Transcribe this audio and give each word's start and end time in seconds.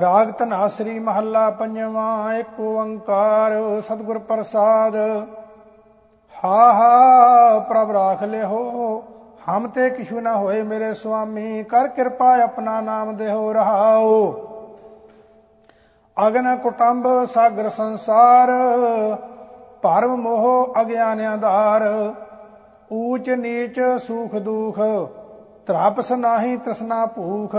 ਰਾਗ 0.00 0.30
ਧਨਾਸਰੀ 0.38 0.98
ਮਹੱਲਾ 0.98 1.48
ਪੰਜਵਾਂ 1.50 2.32
ਏਕ 2.34 2.60
ਓੰਕਾਰ 2.60 3.52
ਸਤਿਗੁਰ 3.80 4.18
ਪ੍ਰਸਾਦ। 4.18 4.96
ਹਾ 6.34 6.72
ਹਾ, 6.72 7.58
ਪ੍ਰਭ 7.58 7.90
ਰਾਖ 7.90 8.22
ਲਿਓ, 8.22 9.02
ਹਮ 9.40 9.66
ਤੇ 9.68 9.88
ਕਿਛੂ 9.90 10.20
ਨਾ 10.20 10.36
ਹੋਏ 10.36 10.62
ਮੇਰੇ 10.62 10.92
ਸੁਆਮੀ, 10.94 11.62
ਕਰ 11.64 11.88
ਕਿਰਪਾ 11.88 12.36
ਆਪਣਾ 12.42 12.80
ਨਾਮ 12.80 13.16
ਦੇਹੋ 13.16 13.52
ਰਹਾਓ 13.52 14.32
ਅਗਨ 16.16 16.56
ਕੁਟੰਬ 16.56 17.06
ਸਾਗਰ 17.24 17.68
ਸੰਸਾਰ, 17.68 18.50
ਭਰਮ 19.82 20.16
ਮੋਹ 20.16 20.80
ਅਗਿਆਨਿਆਂ 20.80 21.36
ਧਾਰ। 21.38 21.82
ਊਚ 22.90 23.30
ਨੀਚ 23.30 23.80
ਸੁਖ 23.98 24.34
ਦੁਖ, 24.36 24.80
ਤਰਾਪਸ 25.66 26.12
ਨਾਹੀ 26.12 26.56
ਤ੍ਰਿਸ਼ਨਾ 26.56 27.04
ਭੂਖ। 27.06 27.56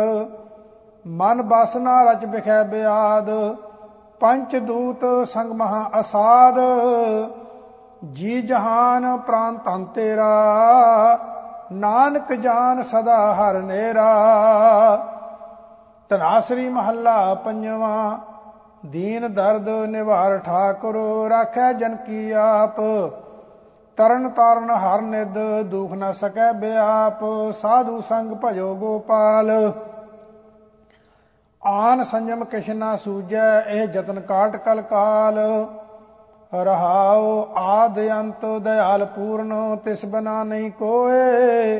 ਮਨ 1.07 1.41
ਬਸਨਾ 1.41 2.03
ਰਚ 2.03 2.25
ਬਿਖੈ 2.25 2.63
ਬਿਆਦ, 2.63 3.29
ਪੰਚ 4.19 4.55
ਦੂਤ 4.55 5.27
ਸੰਗ 5.27 5.51
ਮਹਾ 5.51 5.89
ਅਸਾਦ। 5.99 6.55
ਜੀ 8.13 8.41
ਜਹਾਨ 8.41 9.17
ਪ੍ਰਾਨ 9.17 9.57
ਤਨ 9.57 9.85
ਤੇਰਾ, 9.85 11.19
ਨਾਨਕ 11.71 12.33
ਜਾਨ 12.33 12.81
ਸਦਾ 12.81 13.33
ਹਰ 13.33 13.53
ਨੇਰਾ। 13.53 14.07
ਤਨਾਸਰੀ 16.09 16.69
ਮਹੱਲਾ 16.69 17.33
ਪੰਜਵਾ, 17.33 18.19
ਦੀਨ 18.85 19.33
ਦਰਦ 19.33 19.69
ਨਿਵਾਰ 19.69 20.37
ਠਾਕੁਰ 20.37 20.95
ਰਾਖੈ 21.29 21.73
ਜਨ 21.73 21.95
ਕੀ 21.95 22.31
ਆਪ। 22.31 22.79
ਤਰਨ 23.97 24.29
ਤਾਰਨ 24.29 24.69
ਹਰ 24.71 25.01
ਨਿਦ 25.01 25.61
ਦੁਖ 25.61 25.93
ਨ 25.93 26.11
ਸਕੈ 26.11 26.51
ਬਿਆਪ, 26.51 27.51
ਸਾਧੂ 27.51 28.01
ਸੰਗ 28.01 28.35
ਭਜੋ 28.43 28.75
ਗੋਪਾਲ। 28.75 29.71
ਆਨ 31.65 32.03
ਸੰਜਮ 32.03 32.45
ਕਿਛ 32.45 32.69
ਨਾ 32.69 32.95
ਸੂਜੈ, 32.95 33.61
ਇਹ 33.61 33.87
ਜਤਨ 33.87 34.19
ਕਾਟ 34.19 34.55
ਕਲ 34.55 34.81
ਕਾਲ। 34.81 35.39
ਰਹਾਉ 36.63 37.47
ਆਦ 37.55 37.99
ਅੰਤ 37.99 38.45
ਦਇਆਲ 38.45 39.05
ਪੂਰਨ, 39.05 39.77
ਤਿਸ 39.85 40.05
ਬਨਾ 40.05 40.43
ਨਹੀਂ 40.43 40.71
ਕੋਏ। 40.71 41.79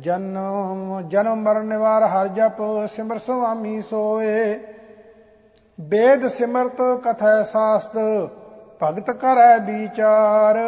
ਜਨਮ 0.00 1.02
ਜਨਮ 1.08 1.36
ਮਰਨ 1.36 1.66
ਨਿਵਾਰ 1.66 2.02
ਹਰ 2.02 2.28
ਜਪ, 2.28 2.86
ਸਿਮਰ 2.92 3.18
ਸੁਆਮੀ 3.18 3.80
ਸੋਏ। 3.80 4.60
ਬੇਦ 5.80 6.28
ਸਿਮਰਤ 6.28 6.82
ਕਥੈ 7.04 7.42
ਸਾਸਤ, 7.42 7.98
ਭਗਤ 8.82 9.10
ਕਰੈ 9.10 9.58
ਵਿਚਾਰ। 9.58 10.58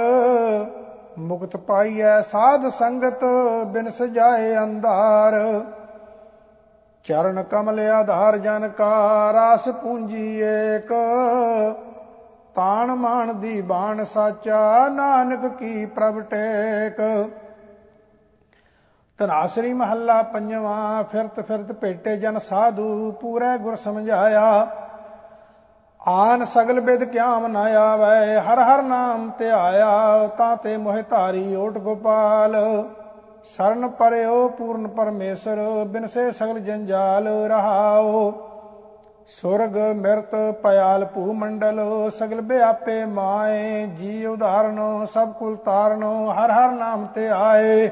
ਮੁਕਤ 1.18 1.56
ਪਾਈਐ 1.56 2.20
ਸਾਧ 2.20 2.68
ਸੰਗਤ 2.68 3.24
ਬਿਨ 3.66 3.90
ਸਜਾਏ 3.90 4.56
ਅੰਧਾਰ। 4.56 5.34
ਚਰਨ 7.04 7.42
ਕਮਲ 7.42 7.80
ਆਧਾਰ 7.80 8.36
ਜਨ 8.38 8.68
ਕਾ 8.68 9.32
ਰਾਸ 9.32 9.68
ਪੂੰਜੀ 9.68 10.40
ਏਕ। 10.40 10.92
ਤਾਣ 12.54 12.94
ਮਾਨ 12.94 13.40
ਦੀ 13.40 13.60
ਬਾਣ 13.60 14.04
ਸਾਚਾ, 14.04 14.88
ਨਾਨਕ 14.88 15.46
ਕੀ 15.58 15.86
ਪ੍ਰਭ 15.86 16.20
ਟੇਕ। 16.20 17.28
ਤਨਾਸਰੀ 19.18 19.72
ਮਹੱਲਾ 19.72 20.22
ਪੰਜਵਾਂ, 20.22 21.04
ਫਿਰਤ 21.04 21.40
ਫਿਰਤ 21.40 21.72
ਭੇਟੇ 21.72 22.16
ਜਨ 22.16 22.38
ਸਾਧੂ, 22.38 23.12
ਪੂਰੇ 23.12 23.58
ਗੁਰ 23.58 23.74
ਸਮਝਾਇਆ। 23.74 24.66
ਆਨ 26.08 26.44
ਸਗਲ 26.44 26.80
ਬਿਦ 26.80 27.04
ਕਿਆਮ 27.04 27.46
ਨਾ 27.46 27.60
ਆਵੇ, 27.60 28.38
ਹਰ 28.38 28.58
ਹਰ 28.58 28.82
ਨਾਮ 28.82 29.30
ਤੇ 29.30 29.50
ਆਇਆ 29.50 30.26
ਤਾਂ 30.28 30.56
ਤੇ 30.56 30.76
ਮੋਹਿ 30.76 31.02
ਧਾਰੀ 31.02 31.54
ਓਟ 31.54 31.78
ਗੋਪਾਲ। 31.78 32.56
ਸਰਨ 33.44 33.88
ਪਰਿਓ, 33.88 34.48
ਪੂਰਨ 34.48 34.86
ਪਰਮੇਸ਼ਰ 34.88 35.58
ਬਿਨਸੇ 35.86 36.30
ਸਗਲ 36.32 36.58
ਜੰਜਾਲ 36.58 37.26
ਰਹਾਓ। 37.48 38.32
ਸੁਰਗ 39.28 39.76
ਮਿਰਤ 39.96 40.34
ਪਿਆਲ 40.62 41.04
ਭੂ 41.04 41.32
ਮੰਡਲ 41.32 41.80
ਸਗਲ 42.10 42.40
ਬਿਆਪੇ 42.40 43.04
ਮਾਏ 43.04 43.86
ਜੀ 43.98 44.24
ਉਧਾਰਨ 44.26 44.80
ਸਭ 45.04 45.32
ਕੁਲ 45.32 45.56
ਤਾਰਨ, 45.56 46.02
ਹਰ 46.32 46.50
ਹਰ 46.50 46.70
ਨਾਮ 46.70 47.06
ਤੇ 47.06 47.28
ਆਏ। 47.28 47.90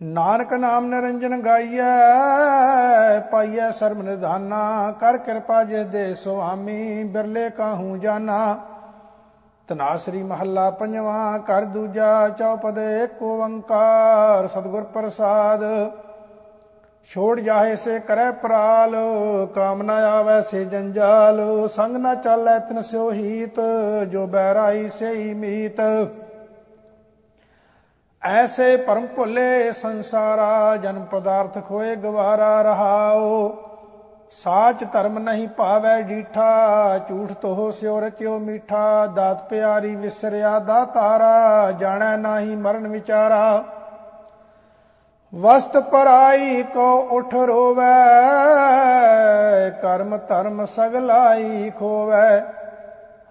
ਨਾਨਕ 0.00 0.52
ਨਾਮ 0.52 0.86
ਨਿਰੰਜਨ 0.86 1.40
ਗਾਈਐ, 1.40 3.20
ਪਾਈਐ 3.32 3.70
ਸਰਮ 3.70 4.02
ਨਿਧਾਨਾ, 4.02 4.92
ਕਰ 5.00 5.16
ਕਿਰਪਾ 5.16 5.62
ਜੇ 5.64 5.84
ਦੇ 5.84 6.14
ਸੁਆਮੀ, 6.14 7.04
ਬਿਰਲੇ 7.04 7.48
ਕਾਹੂ 7.50 7.96
ਜਾਨਾ। 7.96 8.56
ਤਨਾਸਰੀ 9.68 10.22
ਮਹੱਲਾ 10.22 10.70
ਪੰਜਵਾਂ 10.70 11.38
ਕਰ 11.38 11.64
ਦੂਜਾ, 11.64 12.28
ਚੌਪਦ, 12.28 12.78
ਏਕ 12.78 13.22
ਓੰਕਾਰ 13.22 14.46
ਸਤਿਗੁਰ 14.48 14.84
ਪ੍ਰਸਾਦ। 14.84 15.62
ਛੋੜ 17.10 17.40
ਜਾਹੇ 17.40 17.76
ਸੇ 17.76 17.98
ਕਰੈ 18.00 18.30
ਪ੍ਰਾਲ 18.30 18.94
ਕਾਮਨਾ 19.54 19.94
ਆਵੈ 20.08 20.40
ਸੇ 20.40 20.64
ਜੰਜਾਲ। 20.64 21.40
ਸੰਗ 21.68 21.96
ਨਾ 21.96 22.14
ਚੱਲੈ 22.14 22.58
ਤਿਨ 22.58 22.82
ਸਿਓ 22.82 23.10
ਹੀਤ, 23.12 23.60
ਜੋ 24.10 24.26
ਬਹਿਰਾਈ 24.26 24.88
ਸੇਈ 24.88 25.32
ਮੀਤ। 25.34 25.80
ਐਸੇ 28.22 28.76
ਪਰਮ 28.76 29.06
ਭੁੱਲੇ 29.06 29.72
ਸੰਸਾਰਾ 29.72 30.76
ਜਨ 30.76 31.04
ਪਦਾਰਥ 31.04 31.58
ਖੋਏ 31.68 31.94
ਗਵਾਰਾ 31.96 32.60
ਰਹਾਓ 32.62 33.48
ਸਾਚ 34.32 34.84
ਧਰਮ 34.92 35.18
ਨਹੀਂ 35.18 35.48
ਭਾਵੈ 35.48 36.00
ਡੀਠਾ, 36.02 36.98
ਝੂਠ 36.98 37.32
ਤੋ 37.32 37.70
ਸਿਓ 37.70 37.98
ਰਚਿਓ 38.00 38.38
ਮੀਠਾ, 38.38 39.06
ਦਾਤ 39.06 39.48
ਪਿਆਰੀ 39.48 39.94
ਵਿਸਰਿਆ 39.96 40.58
ਦਾਤਾਰਾ 40.58 41.70
ਜਾਣੈ 41.72 42.16
ਨਾਹੀ 42.16 42.56
ਮਰਨ 42.56 42.86
ਵਿਚਾਰਾ। 42.88 43.64
ਵਸਤ 45.32 45.76
ਪਰਾਈ 45.76 46.62
ਕੋ 46.62 46.86
ਉਠ 47.10 47.34
ਰੋਵੈ, 47.34 47.92
ਕਰਮ 49.82 50.16
ਧਰਮ 50.28 50.64
ਸਗਲਾਈ 50.64 51.70
ਖੋਵੈ। 51.70 52.40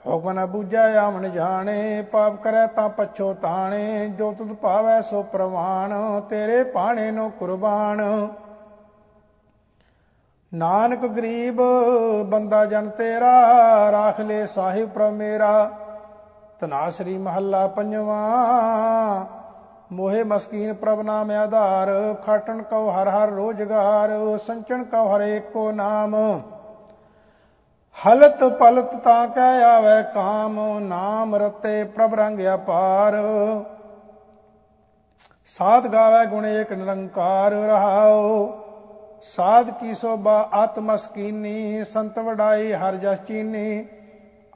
ਹੁਕਮ 0.08 0.32
ਨ 0.32 0.46
ਬੂਝੈ 0.46 0.96
ਆਵਣ 0.98 1.30
ਜਾਣੇ, 1.30 2.02
ਪਾਪ 2.02 2.36
ਕਰੈ 2.36 2.66
ਤਾਂ 2.68 2.88
ਪਛੋ 2.90 3.34
ਤਾਣੇ, 3.34 4.08
ਜੋ 4.10 4.32
ਤੁਧ 4.38 4.54
ਭਾਵੈ 4.54 5.02
ਸੋ 5.02 5.22
ਪ੍ਰਵਾਨ 5.24 6.22
ਤੇਰੇ 6.30 6.64
ਪਾਣੇ 6.64 7.12
ਨੂੰ 7.12 7.32
ਕੁਰਬਾਨ 7.32 8.02
ਨਾਨਕ 10.54 11.06
ਗਰੀਬ 11.06 11.62
ਬੰਦਾ 12.26 12.66
ਜਨ 12.66 12.90
ਤੇਰਾ, 12.90 13.92
ਰਾਖ 13.92 14.20
ਲੈ 14.20 14.46
ਸਾਹਿਬ 14.46 14.90
ਪ੍ਰਭ 14.90 15.12
ਮੇਰਾ। 15.14 15.72
ਤਨਾਸਰੀ 16.60 17.18
ਮਹੱਲਾ 17.18 17.68
ਪੰਜਵਾਂ। 17.68 19.26
ਮੋਹਿ 19.92 20.24
ਮਸਕੀਨ 20.24 20.74
ਪ੍ਰਭ 20.74 21.02
ਨਾਮ 21.02 21.32
ਆਧਾਰ, 21.32 21.90
ਖਾਟਣ 22.26 22.62
ਕਉ 22.62 22.90
ਹਰ 22.90 23.10
ਹਰ 23.10 23.30
ਰੋਜਗਾਰ, 23.30 24.38
ਸੰਚਣ 24.38 24.84
ਕਉ 24.84 25.16
ਹਰ 25.16 25.22
ਏਕੋ 25.22 25.72
ਨਾਮ। 25.72 26.16
ਹਲਤ 27.98 28.44
ਪਲਤ 28.44 28.96
ਤਾਂ 28.96 29.28
ਕਹਿ 29.28 29.64
ਆਵੇ 29.64 30.04
ਕਾਮ, 30.14 30.80
ਨਾਮ 30.80 31.36
ਰਤੇ 31.36 31.84
ਪ੍ਰਭ 31.84 32.16
ਰੰਗ 32.16 32.40
ਅਪਾਰ। 32.54 33.16
ਸਾਧ 35.46 35.88
ਗਾਵੇ 35.88 36.26
ਗੁਣ 36.26 36.46
ਏਕ 36.46 36.72
ਨਿਰੰਕਾਰ 36.74 37.52
ਰਹਾਓ 37.52 38.61
ਸਾਧ 39.24 39.70
ਕੀ 39.70 39.94
ਸੋਭਾ, 39.96 40.50
ਆਤਮ 40.54 40.96
ਸਕੀਨੀ, 40.98 41.84
ਸੰਤ 41.84 42.18
ਵਡਾਈ, 42.20 42.72
ਹਰ 42.74 42.96
ਜਸ 42.96 43.18
ਚੀਨੀ। 43.18 43.86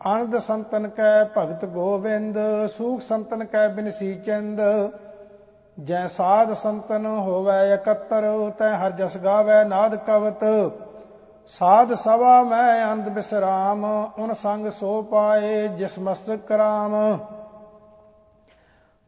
ਆਨੰਦ 0.06 0.38
ਸੰਤਨ 0.38 0.88
ਕੈ 0.88 1.24
ਭਗਤ 1.38 1.66
ਗੋਬਿੰਦ 1.66 2.38
ਸੂਖ 2.78 3.02
ਸੰਤਨ 3.02 3.44
ਕੈ 3.46 3.68
ਬਿਨਸੀ 3.68 4.14
ਚੰਦ। 4.16 4.62
ਜੈ 5.78 6.06
ਸਾਧ 6.08 6.54
ਸੰਤਨ 6.54 7.06
ਹੋਵੇ 7.06 7.74
ਇਕੱਤਰ, 7.74 8.26
ਤੈ 8.60 8.72
ਹਰ 8.76 8.92
ਜਸ 8.92 9.18
ਗਾਵੇ 9.18 9.64
ਨਾਦ 9.64 9.96
ਕਵਤ। 9.96 10.44
ਸਾਧ 11.48 11.94
ਸਭਾ 11.94 12.42
ਮੈਂ 12.44 12.92
ਅੰਧ 12.92 13.10
ਬਿਸਰਾਮ, 13.10 13.86
ਉਨ 14.18 14.34
ਸੰਗ 14.34 14.70
ਸੋ 14.70 15.02
ਪਾਏ 15.02 15.68
ਜਿਸ 15.68 16.00
ਮਸਤਕ 16.00 16.40
ਕਰਾਮ। 16.48 16.96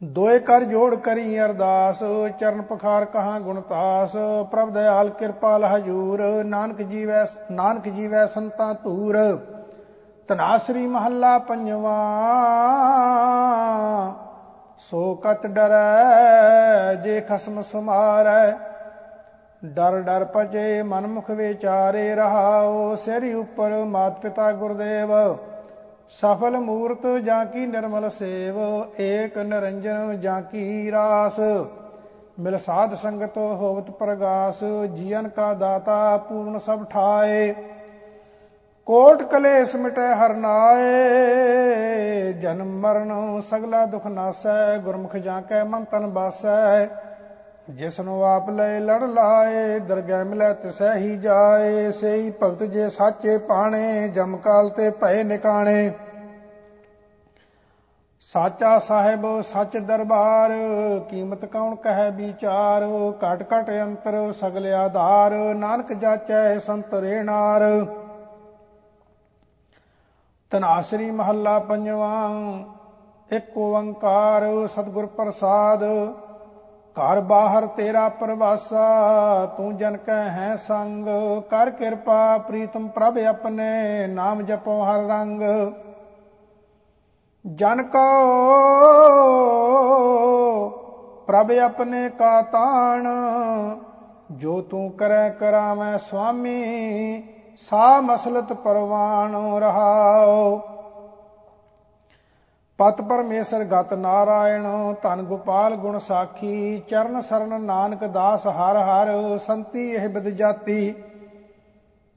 ਦੋਏ 0.02 0.38
ਕਰ 0.38 0.64
ਜੋੜ 0.64 0.94
ਕਰੀ 0.94 1.38
ਅਰਦਾਸ, 1.40 2.02
ਚਰਨ 2.40 2.60
ਪਖਾਰ 2.62 3.04
ਕਹਾ 3.04 3.38
ਗੁਣਤਾਸ 3.38 4.12
ਪ੍ਰਭ 4.50 4.70
ਦਇਆਲ 4.70 5.08
ਕਿਰਪਾਲ 5.10 5.64
ਹਜੂਰ, 5.64 6.20
ਨਾਨਕ 6.44 6.82
ਜੀਵੈ 6.82 7.24
ਨਾਨਕ 7.52 7.88
ਜੀਵੈ 7.88 8.24
ਸੰਤਾ 8.26 8.72
ਧੂਰ। 8.84 9.18
ਤਨਾਸਰੀ 10.28 10.86
ਮਹੱਲਾ 10.86 11.38
ਪੰਜਵਾ, 11.38 11.96
ਸੋ 14.78 15.14
ਕਤ 15.14 15.46
ਡਰੈ, 15.46 16.94
ਜੇ 16.94 17.20
ਖਸਮ 17.20 17.60
ਸੁਮਾਰੈ। 17.62 18.52
ਡਰ 19.62 20.00
ਡਰ 20.00 20.24
ਪਜੇ 20.24 20.82
ਮਨ 20.82 21.06
ਮੁਖ 21.06 21.30
ਵਿਚਾਰੇ 21.30 22.14
ਰਹਾਓ 22.14 22.94
ਸਿਰ 22.94 23.34
ਉਪਰ 23.34 23.72
ਮਾਤ 23.84 24.20
ਪਿਤਾ 24.20 24.50
ਗੁਰਦੇਵ। 24.52 25.12
ਸਫਲ 26.10 26.56
ਮੂਰਤ 26.58 27.06
ਜਾਂ 27.24 27.46
ਕੀ 27.46 27.66
ਨਿਰਮਲ 27.66 28.10
ਸੇਵ, 28.10 28.56
ਏਕ 29.00 29.38
ਨਿਰੰਜਨ 29.38 30.20
ਜਾਂ 30.20 30.42
ਕੀ 30.42 30.90
ਰਾਸ? 30.90 31.40
ਮਿਲ 32.40 32.58
ਸਾਧ 32.58 32.94
ਸੰਗਤ 32.94 33.36
ਹੋਵਤ 33.36 33.90
ਪ੍ਰਗਾਸ, 33.90 34.64
ਜੀਵਨ 34.94 35.28
ਕਾ 35.28 35.52
ਦਾਤਾ 35.54 36.16
ਪੂਰਨ 36.16 36.58
ਸਭ 36.58 36.84
ਠਾਏ। 36.84 37.54
ਕੋਟ 38.86 39.22
ਕਲੇਸ਼ 39.22 39.76
ਮਿਟੈ 39.76 40.14
ਹਰ 40.14 40.34
ਨਾਏ, 40.34 42.32
ਜਨਮ 42.32 42.80
ਮਰਨ 42.80 43.40
ਸਗਲਾ 43.40 43.84
ਦੁਖ 43.86 44.06
ਨਾਸੈ, 44.06 44.78
ਗੁਰਮੁਖ 44.78 45.16
ਜਾਂ 45.16 45.42
ਕੈ 45.42 45.64
ਮਨ 45.64 45.84
ਤਨ 45.84 46.06
ਬਾਸੈ। 46.06 46.86
ਜਿਸ 47.68 47.98
ਨੂੰ 48.00 48.22
ਆਪ 48.24 48.48
ਲੈ 48.50 48.78
ਲੜ 48.80 49.02
ਲਾਏ, 49.04 49.78
ਦਰਗਹਿ 49.78 50.24
ਮਿਲੈ 50.24 50.52
ਤਿਸੈ 50.52 50.94
ਹੀ 50.94 51.16
ਜਾਏ, 51.16 51.90
ਸੇਈ 51.92 52.30
ਭਗਤ 52.42 52.62
ਜੇ 52.64 52.88
ਸਾਚੇ 52.88 53.36
ਪਾਣੇ 53.38 54.08
ਜਮਕਾਲ 54.08 54.68
ਤੇ 54.68 54.90
ਭਏ 54.90 55.22
ਨਿਕਾਣੇ। 55.22 55.90
ਸਾਚਾ 58.20 58.78
ਸਾਹਿਬ, 58.78 59.26
ਸੱਚ 59.42 59.76
ਦਰਬਾਰ, 59.78 60.52
ਕੀਮਤ 61.10 61.44
ਕੌਣ 61.44 61.74
ਕਹੈ 61.74 62.08
ਵਿਚਾਰ? 62.10 62.84
ਘਟ 63.22 63.42
ਘਟ 63.42 63.70
ਅੰਤਰ 63.82 64.16
ਸਗਲ 64.32 64.66
ਆਧਾਰ, 64.74 65.34
ਨਾਨਕ 65.54 65.92
ਜਾਚੈ 65.92 66.58
ਸੰਤ 66.58 66.94
ਰੇਣਾਰ। 66.94 67.62
ਤਨਾਸਰੀ 70.50 71.10
ਮਹੱਲਾ 71.10 71.58
ਪੰਜਵਾਂ, 71.58 72.58
ਇੱਕ 73.30 73.56
ਓੰਕਾਰ, 73.58 74.46
ਸਤਿਗੁਰ 74.66 75.06
ਪ੍ਰਸਾਦ। 75.06 75.84
ਘਰ 76.98 77.20
ਬਾਹਰ 77.20 77.66
ਤੇਰਾ 77.66 78.08
ਪ੍ਰਵਾਸਾ, 78.08 78.86
ਤੂੰ 79.56 79.76
ਜਨ 79.76 79.96
ਕੈ 79.96 80.22
ਹੈ 80.30 80.56
ਸੰਗ। 80.56 81.08
ਕਰ 81.50 81.70
ਕਿਰਪਾ 81.70 82.38
ਪ੍ਰੀਤਮ 82.38 82.88
ਪ੍ਰਭ 82.88 83.18
ਆਪਣੇ, 83.18 84.06
ਨਾਮ 84.06 84.42
ਜਪੋ 84.42 84.82
ਹਰ 84.84 85.06
ਰੰਗ। 85.06 85.42
ਜਨ 87.44 87.82
ਕੋ 87.82 88.06
ਪ੍ਰਭ 91.26 91.50
ਆਪਣੇ 91.52 92.08
ਕਾ 92.08 92.42
ਤਾਣ, 92.42 93.06
ਜੋ 94.30 94.60
ਤੂੰ 94.60 94.90
ਕਰੈ 94.90 95.28
ਕਰਾਵੇਂ 95.28 95.98
ਸੁਆਮੀ 95.98 97.22
ਸਾ 97.56 98.00
ਮਸਲਤ 98.00 98.52
ਪਰਵਾਨ 98.52 99.36
ਰਹਾਓ 99.58 100.60
ਪਤ 102.78 103.00
ਪਰਮੇਸ਼ਰ 103.00 103.62
ਗਤ 103.64 103.92
ਨਾਰਾਇਣ, 103.94 104.66
ਧਨ 105.02 105.22
ਗੋਪਾਲ 105.22 105.74
ਗੁਣ 105.76 105.98
ਸਾਖੀ, 105.98 106.78
ਚਰਨ 106.88 107.20
ਸਰਨ 107.20 107.60
ਨਾਨਕ 107.60 108.04
ਦਾਸ 108.04 108.46
ਹਰ 108.46 108.76
ਹਰ, 108.76 109.38
ਸੰਤੀ 109.38 109.88
ਇਹ 109.90 110.08
ਬਿਦ 110.08 110.28
ਜਾਤੀ। 110.28 110.94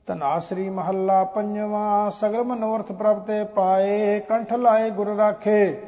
ਤਨਾਸਰੀ 0.07 0.69
ਮਹੱਲਾ 0.69 1.23
ਪੰਜਵਾਂ, 1.23 2.11
ਸਗਲ 2.11 2.43
ਮਨੋਰਥ 2.43 2.91
ਪ੍ਰਭ 2.91 3.19
ਤੇ 3.19 3.43
ਪਾਏ, 3.43 4.19
ਕੰਠ 4.19 4.53
ਲਾਏ 4.53 4.89
ਗੁਰ 4.89 5.07
ਰਾਖੇ। 5.07 5.81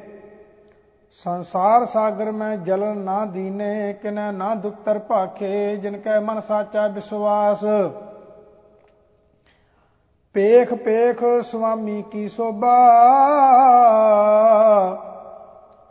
ਸੰਸਾਰ 1.15 1.85
ਸਾਗਰ 1.85 2.31
ਮੈਂ 2.31 2.55
ਜਲਨ 2.57 2.97
ਨਾ 2.97 3.25
ਦੀਨੇ, 3.25 3.93
ਕਿਨੈ 3.93 4.31
ਨਾ 4.31 4.53
ਦੁੱਤਰ 4.55 4.99
ਭਾਖੇ, 4.99 5.75
ਜਿਨ 5.75 5.97
ਕੈ 5.97 6.19
ਮਨ 6.19 6.39
ਸਾਚਾ 6.39 6.87
ਵਿਸ਼ਵਾਸ 6.87 7.63
ਪੇਖ 10.33 10.74
ਪੇਖ 10.74 11.24
ਸੁਆਮੀ 11.41 12.03
ਕੀ 12.12 12.30
ਸੋਭਾ। 12.30 12.77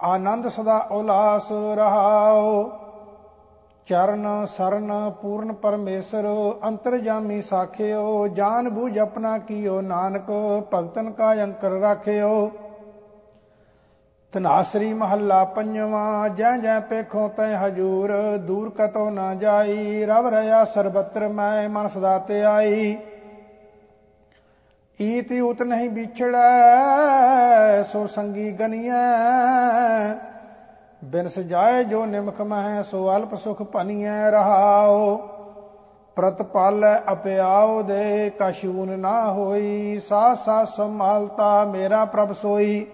ਆਨੰਦ 0.00 0.49
ਸਦਾ 0.49 0.79
ਉਲਾਸ 0.91 1.53
ਰਹਾਓ 1.75 2.71
ਚਰਨ 3.87 4.47
ਸਰਨ 4.47 4.93
ਪੂਰਨ 5.23 5.53
ਪਰਮੇਸ਼ਰ, 5.53 6.27
ਅੰਤਰਜਾਮੀ 6.69 7.43
ਸਾਖਿਓ। 7.43 8.27
ਜਾਨ 8.29 8.69
ਬੂਝ 8.69 8.99
ਆਪਣਾ 8.99 9.39
ਕੀਓ, 9.39 9.81
ਨਾਨਕ 9.81 10.31
ਭਗਤਨ 10.75 11.11
ਕਾ 11.11 11.33
ਅੰਕਰ 11.35 11.71
ਰਾਖਿਓ। 11.71 12.50
ਤਨਾਸਰੀ 14.33 14.93
ਮਹੱਲਾ 14.94 15.44
ਪੰਜਵਾਂ, 15.44 16.29
ਜੈ 16.29 16.56
ਜੈ 16.56 16.81
ਪੇਖੋ 16.81 17.29
ਤੈ 17.29 17.56
ਹਜੂਰ, 17.56 18.12
ਦੂਰ 18.37 18.71
ਕਤੋ 18.71 19.11
ਨਾ 19.11 19.35
ਜਾਈ, 19.35 20.05
ਰਵ 20.05 20.29
ਰਿਆ 20.29 20.65
ਸਰਬਤਰ 20.65 21.29
ਮੈਂ 21.29 21.69
ਮਨ 21.69 21.89
ਸਦਾ 21.89 22.19
ਤੇ 22.19 22.43
ਆਈ 22.43 22.97
ਈਤ 25.00 25.33
ਉਤ 25.43 25.62
ਨਹੀਂ 25.62 25.89
ਵਿਛੜੈ, 25.91 27.83
ਸੋ 27.83 28.06
ਸੰਗੀ 28.06 28.50
ਗਨੀਐ। 28.53 28.93
ਬਿਨ 31.05 31.29
ਸਜਾਏ 31.29 31.85
ਜੋ 31.85 32.05
ਨਿਮਖ 32.06 32.41
ਮਹਿ, 32.41 32.83
ਸੋ 32.83 33.17
ਅਲਪ 33.17 33.35
ਸੁਖ 33.35 33.62
ਭਨੀਐ 33.62 34.31
ਰਹਾਓ 34.31 35.17
ਪ੍ਰਤਪਾਲ 36.17 36.85
ਅਪਿਆਉ 37.12 37.83
ਦੇ 37.83 38.31
ਕਸ਼ੂਨ 38.41 38.99
ਨਾ 38.99 39.33
ਹੋਈ 39.33 40.00
ਸਾ 40.09 40.35
ਸਾ 40.35 40.65
ਸੰਭਾਲਤਾ 40.65 41.65
ਮੇਰਾ 41.65 42.05
ਪ੍ਰਭ 42.05 42.33
ਸੋਈ। 42.33 42.87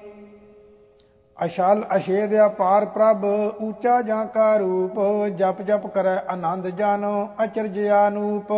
ਅਸ਼ਲ 1.37 1.85
ਅਸ਼ੇਦ 1.97 2.35
ਅਪਾਰ 2.47 2.85
ਪ੍ਰਭ 2.85 3.25
ਉੱਚਾ 3.61 4.01
ਜਾਂ 4.03 4.25
ਕਾ 4.27 4.57
ਰੂਪ, 4.57 5.27
ਜਪ 5.29 5.63
ਜਪ 5.63 5.87
ਕਰੈ 5.87 6.17
ਆਨੰਦ 6.29 6.69
ਜਾਨੋ, 6.69 7.29
ਅਚਰਜ 7.45 7.79
ਆਨੂਪ। 7.89 8.53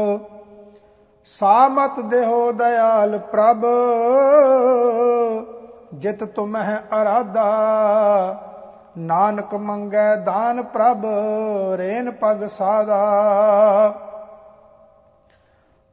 ਸਾਮਤ 1.38 2.00
ਦੇਹੋ 2.00 2.52
ਦਇਆਲ 2.52 3.18
ਪ੍ਰਭ, 3.18 3.64
ਜਿਤ 5.94 6.24
ਤੁਮਹਿ 6.24 7.02
ਅਰਾਧਾ। 7.02 7.50
ਨਾਨਕ 8.98 9.54
ਮੰਗੈ 9.54 10.16
ਦਾਨ 10.16 10.62
ਪ੍ਰਭ, 10.62 11.04
ਰੇਨ 11.76 12.10
ਪਗ 12.10 12.46
ਸਾਦਾ। 12.46 13.00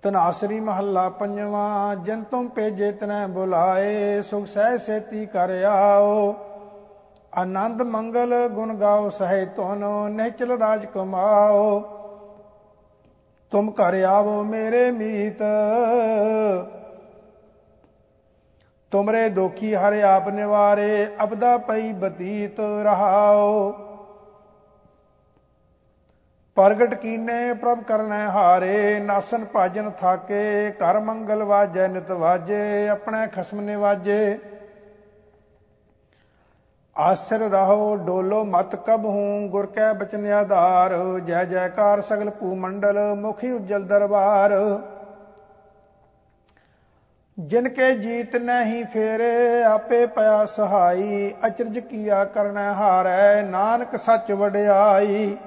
ਤਨਾਸਰੀ 0.04 0.60
ਮਹੱਲਾ 0.60 1.10
ਪੰਜਵਾਂ, 1.10 1.96
ਜਨ 1.96 2.24
ਤੁਮ 2.24 2.48
ਭੇਜੇ 2.48 2.92
ਤਨੈ 2.92 3.28
ਬੁਲਾਏ, 3.28 4.22
ਸੁਖ 4.22 4.46
ਸਹਿ 4.46 4.78
ਸੇਤੀ 4.78 5.26
ਕਰ 5.26 5.64
ਆਓ। 5.64 6.36
ਆਨੰਦ 7.38 7.82
ਮੰਗਲ 7.82 8.48
ਗੁਣ 8.48 8.74
ਗਾਓ, 8.74 9.10
ਸਹਿ 9.10 9.46
ਤੁਨ 9.46 9.86
ਨਿਚਲ 10.12 10.52
ਰਾਜ 10.52 10.86
ਕਮਾਓ। 10.86 11.97
ਤੁਮ 13.52 13.72
ਘਰ 13.72 14.04
ਆਵੋ 14.04 14.44
ਮੇਰੇ 14.44 14.92
ਮੀਤ। 14.92 15.42
ਤੁਮਰੇ 18.92 19.30
ਦੋਖੀ 19.30 19.76
ਹਰ 19.76 19.94
ਆਪ 19.94 20.30
ਨਿਵਾਰੇ, 20.30 21.08
ਅਬਦਾ 21.24 21.58
ਪਈ 21.58 21.92
ਬਤੀਤ 21.92 22.60
ਰਹਾਓ। 22.84 23.72
ਪ੍ਰਗਟ 26.56 26.94
ਕੀਨੇ 26.94 27.54
ਪ੍ਰਭ 27.54 27.84
ਕਰਨੈ 27.84 28.26
ਹਾਰੇ, 28.26 29.00
ਨਾਸਨ 29.00 29.46
ਭਾਜਨ 29.46 29.92
ਥਾਕੇ 29.92 30.72
ਕਰ 30.72 31.00
ਮੰਗਲ 31.00 31.44
ਵਾਜੈ, 31.44 31.88
ਨਿਤ 31.88 32.12
ਵਾਜੇ, 32.12 32.88
ਆਪਣੇ 32.88 33.28
ਖਸਮ 33.28 33.62
ਨਿਵਾਜੇ। 33.62 34.40
ਆਸਰ 36.98 37.40
ਰਹੋ, 37.40 37.96
ਡੋਲੋ 37.96 38.44
ਮਤ 38.46 38.76
ਕਬ 38.76 39.06
ਹੂੰ, 39.06 39.48
ਗੁਰ 39.50 39.66
ਕੈ 39.66 39.94
ਬਚਨ 39.94 40.32
ਆਧਾਰ। 40.32 41.20
ਜੈ 41.20 41.44
ਜੈਕਾਰ 41.44 42.02
ਸਗਲ 42.02 42.30
ਭੂ 42.30 42.56
ਮੰਡਲ, 42.56 43.00
ਮੁਖੀ 43.16 43.52
ਉਜਲ 43.52 43.84
ਦਰਬਾਰ। 43.84 44.54
ਜਿਨ 47.40 47.70
ਕੇ 47.70 47.94
ਜੀਤ 47.96 48.36
ਨਹੀਂ 48.36 48.86
ਫੇਰੇ, 48.86 49.64
ਆਪੇ 49.64 50.06
ਪਿਆ 50.06 50.46
ਸਹਾਈ। 50.46 51.34
ਅਚਰਜ 51.48 51.80
ਕੀਆ 51.80 52.24
ਕਰਨਾ 52.26 52.74
ਹਾਰੈ, 52.74 53.42
ਨਾਨਕ 53.42 53.96
ਸੱਚ 53.96 54.32
ਵਡਿਆਈ। 54.32 55.38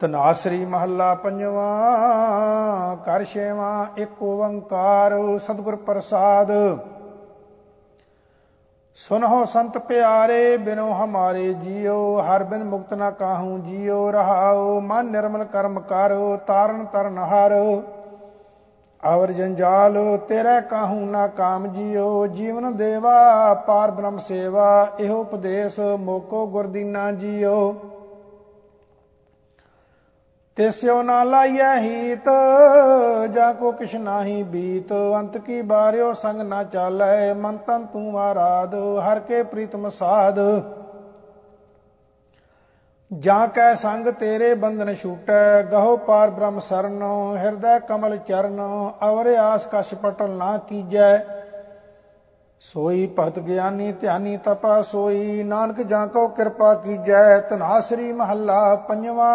ਤਨਾਸਰੀ 0.00 0.64
ਮਹੱਲਾ 0.64 1.14
ਪੰਜਵਾਂ, 1.14 2.96
ਕਰ 2.96 3.24
ਛੇਵਾਂ, 3.24 3.86
ਇੱਕ 3.96 4.22
ਓੰਕਾਰ, 4.22 5.38
ਸਤਿਗੁਰ 5.38 5.76
ਪ੍ਰਸਾਦ। 5.76 6.52
ਸੁਨਹੁ 8.98 9.44
ਸੰਤ 9.44 9.78
ਪਿਆਰੇ, 9.78 10.56
ਬਿਨੋ 10.56 10.92
ਹਮਾਰੇ 10.92 11.52
ਜੀਓ, 11.54 12.20
ਹਰ 12.20 12.44
ਬਿਨ 12.44 12.64
ਮੁਕਤ 12.64 12.94
ਨਾ 12.94 13.10
ਕਾਹੂ 13.10 13.58
ਜੀਓ 13.58 14.10
ਰਹਾਓ, 14.12 14.80
ਮਨ 14.80 15.06
ਨਿਰਮਲ 15.06 15.44
ਕਰਮ 15.44 15.80
ਕਰੋ, 15.80 16.36
ਤਾਰਨ 16.36 16.84
ਤਰਨ 16.84 17.18
ਹਰ। 17.18 17.52
ਅਵਰ 19.14 19.32
ਜੰਜਾਲ, 19.32 20.16
ਤੇਰਾ 20.28 20.60
ਕਾਹੂ 20.60 21.04
ਨਾ 21.06 21.26
ਕਾਮ 21.26 21.66
ਜੀਓ, 21.66 22.26
ਜੀਵਨ 22.26 22.76
ਦੇਵਾ, 22.76 23.54
ਪਾਰ 23.54 23.90
ਬ੍ਰਹਮ 23.90 24.18
ਸੇਵਾ, 24.18 24.88
ਇਹੋ 25.00 25.20
ਉਪਦੇਸ਼, 25.20 25.80
ਮੋਕੋ 25.80 26.46
ਗੁਰਦੀਨਾ 26.46 27.12
ਜੀਓ। 27.12 27.74
ਤਿਸਿਓ 30.58 31.02
ਨਾ 31.02 31.22
ਲਾਈਐ 31.24 31.74
ਹੀਤ, 31.80 32.28
ਜਾ 33.32 33.52
ਕੋ 33.52 33.70
ਕਿਛ 33.72 33.94
ਨਾਹੀ 33.96 34.42
ਬੀਤ। 34.44 34.92
ਅੰਤ 35.18 35.36
ਕੀ 35.38 35.60
ਬਾਰਿਓ 35.62 36.12
ਸੰਗ 36.12 36.40
ਨਾ 36.40 36.62
ਚਾਲੈ, 36.64 37.34
ਮਨ 37.34 37.58
ਤਨ 37.66 37.84
ਤੂੰ 37.92 38.18
ਆਰਾਧ, 38.20 38.74
ਹਰ 39.02 39.20
ਕੇ 39.20 39.42
ਪ੍ਰੀਤਮ 39.42 39.88
ਸਾਧ। 39.88 40.40
ਜਾਂ 43.10 43.46
ਕੈ 43.48 43.74
ਸੰਗ 43.74 44.08
ਤੇਰੇ 44.20 44.52
ਬੰਧਨ 44.56 44.94
ਛੂਟੈ, 44.94 45.62
ਗਹੋ 45.62 45.96
ਪਾਰ 45.96 46.30
ਬ੍ਰਹਮ 46.30 46.58
ਸਰਨ, 46.58 47.02
ਹਿਰਦੈ 47.36 47.78
ਕਮਲ 47.78 48.16
ਚਰਨ, 48.18 48.60
ਅਵਰ 49.04 49.34
ਆਸ 49.36 49.66
ਕਛ 49.66 49.94
ਪਟਲ 49.94 50.30
ਨਾ 50.30 50.56
ਕੀਜੈ। 50.58 51.18
ਸੋਈ 52.62 53.06
ਭਗਤ 53.18 53.38
ਗਿਆਨੀ, 53.38 53.92
ਧਿਆਨੀ 53.92 54.36
ਤਪਾ 54.36 54.80
ਸੋਈ, 54.82 55.42
ਨਾਨਕ 55.44 55.82
ਜਾਂ 55.82 56.06
ਕੋ 56.08 56.28
ਕਿਰਪਾ 56.28 56.74
ਕੀਜੈ 56.74 57.40
ਤਨਾਸਰੀ 57.40 58.12
ਮਹੱਲਾ 58.12 58.74
ਪੰਜਵਾ। 58.88 59.34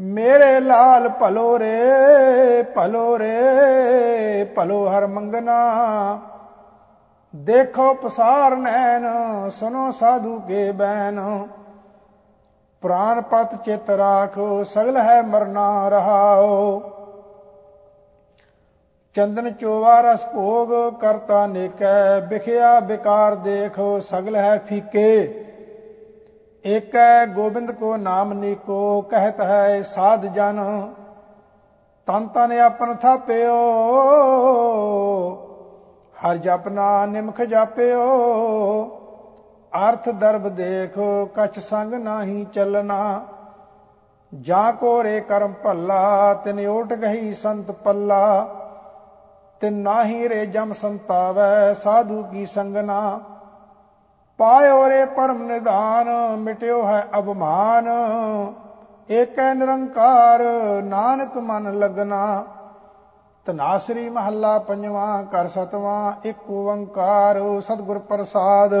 ਮੇਰੇ 0.00 0.60
ਲਾਲ 0.60 1.08
ਭਲੋ 1.08 1.58
ਰੇ 1.58 2.62
ਭਲੋ 2.74 3.18
ਰੇ, 3.18 4.44
ਭਲੋ 4.44 4.86
ਹਰ 4.88 5.06
ਮੰਗਨਾ 5.06 5.56
ਦੇਖੋ 7.34 7.92
ਪਸਾਰ 7.94 8.56
ਨੈਣ 8.56 9.06
ਸੁਨੋ 9.50 9.90
ਸਾਧੂ 9.90 10.38
ਕੇ 10.40 10.70
ਬੈਨ 10.72 11.20
ਪ੍ਰਾਨ 12.82 13.20
ਪਤ 13.20 13.54
ਚਿਤ 13.64 13.90
ਰਾਖੋ, 13.90 14.62
ਸਗਲ 14.64 14.96
ਹੈ 14.96 15.20
ਮਰਨਾ 15.22 15.88
ਰਹਾਓ। 15.88 16.80
ਚੰਦਨ 19.14 19.52
ਚੋਵਾ 19.52 20.00
ਰਸ 20.00 20.24
ਭੋਗ, 20.24 20.94
ਕਰਤਾ 21.00 21.46
ਨੇਕੈ, 21.46 22.20
ਵਿਖਿਆ 22.20 22.78
ਵਿਕਾਰ 22.80 23.34
ਦੇਖੋ, 23.34 23.98
ਸਗਲ 24.00 24.36
ਹੈ 24.36 24.58
ਫੀਕੇ। 24.58 25.46
ਏਕੈ 26.64 27.26
ਗੋਬਿੰਦ 27.26 27.70
ਕੋ 27.72 27.96
ਨਾਮ 27.96 28.32
ਨੀਕੋ, 28.32 29.00
ਕਹਿਤ 29.02 29.40
ਹੈ 29.40 29.82
ਸਾਧ 29.82 30.26
ਜਨ। 30.26 30.60
ਤਨ 32.06 32.26
ਤਨ 32.26 32.52
ਆਪਨ 32.52 32.94
ਥਾਪਿਓ, 32.96 33.54
ਹਰ 36.14 36.36
ਜਪਨਾ 36.36 37.06
ਨਿਮਖ 37.06 37.40
ਜਾਪਿਓ। 37.40 38.02
ਅਰਥ 39.72 40.08
ਦਰਬ 40.08 40.48
ਦੇਖ 40.48 40.98
ਕਛ 41.34 41.58
ਸੰਗ 41.58 41.94
ਨਾਹੀ 41.94 42.44
ਚੱਲਣਾ। 42.44 43.24
ਜਾਂ 44.32 44.72
ਕੋ 44.72 45.02
ਰੇ 45.02 45.20
ਕਰਮ 45.20 45.52
ਭੱਲਾ, 45.52 46.34
ਤਿਨ 46.34 46.66
ਓਟ 46.66 46.92
ਗਈ 46.92 47.32
ਸੰਤ 47.32 47.70
ਪੱਲਾ। 47.70 48.46
ਤਿਨ 49.60 49.72
ਨਾਹੀ 49.72 50.28
ਰੇ 50.28 50.46
ਜਮ 50.46 50.72
ਸੰਤਾਵੈ, 50.72 51.74
ਸਾਧੂ 51.74 52.22
ਕੀ 52.22 52.46
ਸੰਗਨਾ। 52.46 53.20
ਪਾਇਓ 54.40 54.88
ਰੇ 54.88 55.04
ਪਰਮ 55.04 55.42
ਨਿਧਾਨ, 55.42 56.08
ਮਿਟਿਓ 56.36 56.84
ਹੈ 56.86 57.08
ਅਬਮਾਨ 57.18 57.88
ਏਕੈ 59.08 59.52
ਨਿਰੰਕਾਰ, 59.54 60.42
ਨਾਨਕ 60.84 61.36
ਮਨ 61.38 61.72
ਲਗਨਾ। 61.78 62.46
ਤਨਾਸਰੀ 63.46 64.08
ਮਹੱਲਾ 64.08 64.58
ਪੰਜਵਾਂ 64.58 65.22
ਕਰ 65.24 65.48
ਸਤਵਾਂ, 65.48 66.12
ਇੱਕ 66.24 66.50
ਓੰਕਾਰ, 66.50 67.40
ਸਤਿਗੁਰ 67.60 67.98
ਪ੍ਰਸਾਦ। 67.98 68.74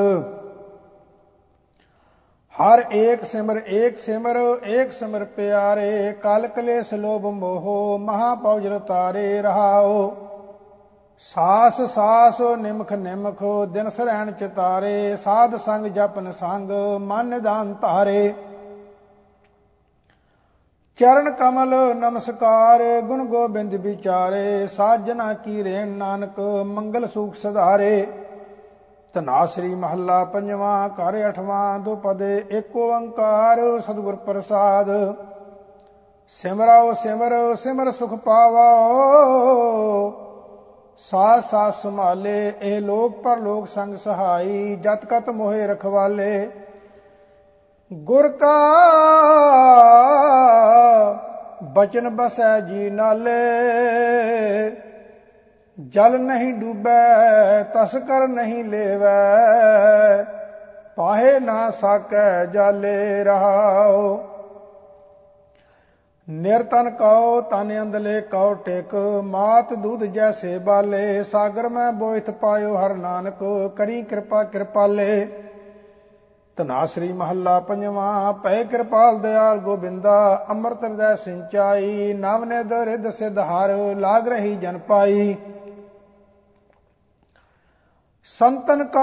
ਹਰ 2.54 2.84
ਏਕ 2.92 3.24
ਸਿਮਰ 3.24 3.60
ਏਕ 3.66 3.98
ਸਿਮਰ 3.98 4.36
ਏਕ 4.64 4.92
ਸਿਮਰ 4.92 5.24
ਪਿਆਰੇ। 5.24 6.12
ਕਲ 6.12 6.46
ਕਲੇਸ਼ 6.46 6.94
ਲੋਭ 6.94 7.26
ਮੋਹ 7.26 7.98
ਮਹਾ 7.98 8.34
ਪੌਜਲ 8.34 8.78
ਤਾਰੇ 8.78 9.42
ਰਹਾਓ। 9.42 10.12
ਸਾਸ 11.22 11.80
ਸਾਸ 11.80 12.40
ਨਿਮਖ 12.58 12.92
ਨਿਮਖ 12.92 13.42
ਦਿਨ 13.68 13.88
ਸਰੈਣ 13.88 14.30
ਚਿਤਾਰੇ 14.30 15.16
ਸਾਧ 15.16 15.56
ਸੰਗ 15.56 15.86
ਜਪਨ 15.86 16.30
ਸੰਗ 16.30 16.70
ਮਨ 17.00 17.26
ਨਿਦਾਨ 17.26 17.74
ਧਾਰੇ। 17.80 18.32
ਚਰਨ 20.98 21.30
ਕਮਲ 21.30 21.74
ਨਮਸਕਾਰ, 21.96 22.82
ਗੁਣ 23.00 23.24
ਗੋਬਿੰਦ 23.24 23.74
ਵਿਚਾਰੇ, 23.74 24.66
ਸਾਜਨਾ 24.66 25.32
ਕੀ 25.34 25.64
ਰੇਣ 25.64 25.88
ਨਾਨਕ, 25.88 26.40
ਮੰਗਲ 26.66 27.06
ਸੂਖ 27.08 27.34
ਸਧਾਰੇ। 27.34 28.06
ਤਨਾਸਰੀ 29.14 29.74
ਮਹੱਲਾ 29.74 30.24
ਪੰਜਵਾਂ, 30.24 30.88
ਘਰ 30.88 31.28
ਅਠਵਾਂ, 31.28 31.78
ਦੋ 31.78 31.96
ਪਦੇ 31.96 32.46
ਏਕ 32.50 32.76
ਓੰਕਾਰ, 32.76 33.60
ਸਤਿਗੁਰ 33.80 34.16
ਪ੍ਰਸਾਦ। 34.16 34.88
ਸਿਮਰਾਓ 36.28 36.92
ਸਿਮਰ 36.92 37.54
ਸਿਮਰ 37.54 37.90
ਸੁਖ 37.90 38.14
ਪਾਵੋ 38.14 38.68
ਸਾਥ 41.08 41.50
ਸਾਥ 41.50 41.74
ਸੰਭਾਲੇ, 41.82 42.52
ਇਹ 42.62 42.80
ਲੋਕ 42.80 43.22
ਪਰ 43.22 43.36
ਲੋਕ 43.36 43.68
ਸੰਗ 43.68 43.96
ਸਹਾਈ, 43.96 44.76
ਜਤ 44.76 45.04
ਕਤ 45.04 45.30
ਮੋਹਿ 45.30 45.66
ਰਖਵਾਲੇ। 45.66 46.50
ਗੁਰ 47.92 48.28
ਕਾ 48.28 48.56
ਬਚਨ 51.62 52.08
ਬਸੈ 52.08 52.60
ਜੀ 52.60 52.90
ਨਾਲੇ। 52.90 53.40
ਜਲ 55.88 56.20
ਨਹੀਂ 56.20 56.54
ਡੂਬੈ, 56.54 57.62
ਤਸ 57.62 57.96
ਕਰ 57.96 58.28
ਨਹੀਂ 58.28 58.64
ਲੇਵੈ। 58.64 59.26
ਪਾਹੇ 60.96 61.40
ਨਾ 61.40 61.70
ਸਾਕੈ 61.70 62.44
ਜਾਲੇ 62.44 63.24
ਰਹਾਓ 63.24 64.29
ਨਿਰਤਨ 66.30 66.90
ਕਉ, 66.90 67.40
ਤਨ 67.40 67.82
ਅੰਦਲੇ 67.82 68.20
ਕਉ 68.20 68.54
ਟਿਕ, 68.54 68.94
ਮਾਤ 69.24 69.72
ਦੁਧ 69.74 70.04
ਜੈਸੇ 70.04 70.58
ਬਾਲੇ, 70.58 71.22
ਸਾਗਰ 71.22 71.68
ਮੈਂ 71.68 71.92
ਬੋਇਤ 71.92 72.30
ਪਾਇਓ 72.30 72.76
ਹਰ 72.76 72.94
ਨਾਨਕ, 72.94 73.42
ਕਰੀ 73.76 74.02
ਕਿਰਪਾ 74.02 74.42
ਕਿਰਪਾਲੇ। 74.42 75.26
ਤਨਾਸਰੀ 76.56 77.12
ਮਹੱਲਾ 77.12 77.60
ਪੰਜਵਾਂ 77.60 78.32
ਪੈ 78.32 78.62
ਕਿਰਪਾਲ 78.62 79.18
ਦਿਆਲ 79.18 79.58
ਗੋਬਿੰਦਾ, 79.58 80.46
ਅੰਮ੍ਰਿਤ 80.50 80.84
ਹਿਰਦੈ 80.84 81.14
ਸਿੰਚਾਈ, 81.14 82.12
ਨਾਮ 82.12 82.44
ਨੇ 82.44 82.62
ਦਰਿਦ 82.62 83.10
ਸਿਧਾਰ 83.10 83.70
ਲਾਗ 83.96 84.28
ਰਹੀ 84.28 84.56
ਜਨ 84.56 84.78
ਪਾਈ। 84.78 85.36
ਸੰਤਨ 88.38 88.84
ਕੋ, 88.84 89.00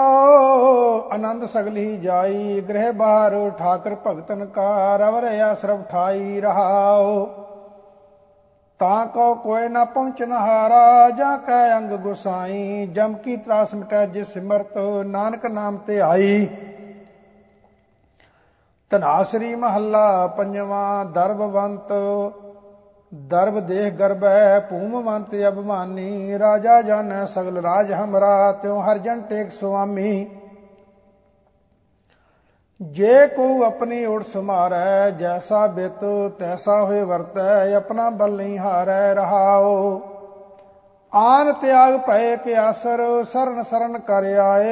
ਆਨੰਦ 1.11 1.45
ਸਗਲੀ 1.45 1.97
ਜਾਈ, 1.97 2.61
ਗ੍ਰਹਿ 2.61 2.91
ਬਾਹਰ 2.91 3.33
ਠਾਕਰ 3.49 3.95
ਭਗਤਨ 3.95 4.45
ਕਾ 4.45 4.95
ਰਵਰ 4.97 5.23
ਆਸਰਬ 5.23 5.83
ਠਾਈ 5.83 6.39
ਰਹਾਓ 6.41 7.25
ਤਾਂ 8.79 9.05
ਕੋ 9.05 9.33
ਕੋਈ 9.35 9.67
ਨਾ 9.67 9.83
ਪਹੁੰਚਨ 9.85 10.31
ਹਾਰਾ, 10.31 11.09
ਜਾਂ 11.09 11.37
ਕੈ 11.37 11.77
ਅੰਗ 11.77 11.91
ਗੁਸਾਈ, 11.91 12.87
ਜਮ 12.87 13.13
ਕੀ 13.13 13.37
ਤਰਾਸ 13.37 13.73
ਮਿਟੈ 13.73 14.05
ਜਿਸ 14.05 14.27
ਸਿਮਰਤ, 14.27 14.77
ਨਾਨਕ 15.05 15.45
ਨਾਮ 15.45 15.77
ਤੇ 15.77 16.01
ਆਈ। 16.01 16.45
ਤਨਾਸਰੀ 18.89 19.55
ਮਹੱਲਾ 19.55 20.27
ਪੰਜਵਾਂ, 20.27 21.05
ਦਰਬਵੰਤ 21.05 21.91
ਦਰਬ 23.11 23.59
ਦੇਹ 23.59 23.91
ਗਰਬੈ 23.91 24.59
ਭੂਮਵੰਤ 24.59 25.35
ਅਭਮਾਨੀ, 25.47 26.39
ਰਾਜਾ 26.39 26.81
ਜਨ 26.81 27.25
ਸਗਲ 27.25 27.57
ਰਾਜ 27.57 27.91
ਹਮਰਾ, 27.93 28.51
ਤਿਉ 28.51 28.79
ਹਰ 28.81 28.97
ਜਨ 28.97 29.21
ਟੇਕ 29.21 29.51
ਸੁਆਮੀ। 29.51 30.27
ਜੇ 32.81 33.27
ਕੋ 33.27 33.63
ਆਪਣੀ 33.63 34.05
ਓੜ 34.05 34.23
ਸਮਾਰੈ, 34.23 35.09
ਜੈਸਾ 35.09 35.65
ਬਿਤ 35.67 36.03
ਤੈਸਾ 36.39 36.81
ਹੋਏ 36.83 37.01
ਵਰਤੈ, 37.01 37.73
ਆਪਣਾ 37.75 38.09
ਬਲ 38.09 38.35
ਨਹੀਂ 38.35 38.57
ਹਾਰੈ 38.59 39.13
ਰਹਾਓ 39.13 40.01
ਆਨ 41.11 41.51
ਤਿਆਗ 41.53 41.97
ਭਏ 42.07 42.35
ਕੇ 42.35 42.55
ਆਸਰ 42.55 43.01
ਸਰਨ 43.23 43.63
ਸਰਨ 43.63 43.97
ਕਰ 43.99 44.23
ਆਏ। 44.43 44.67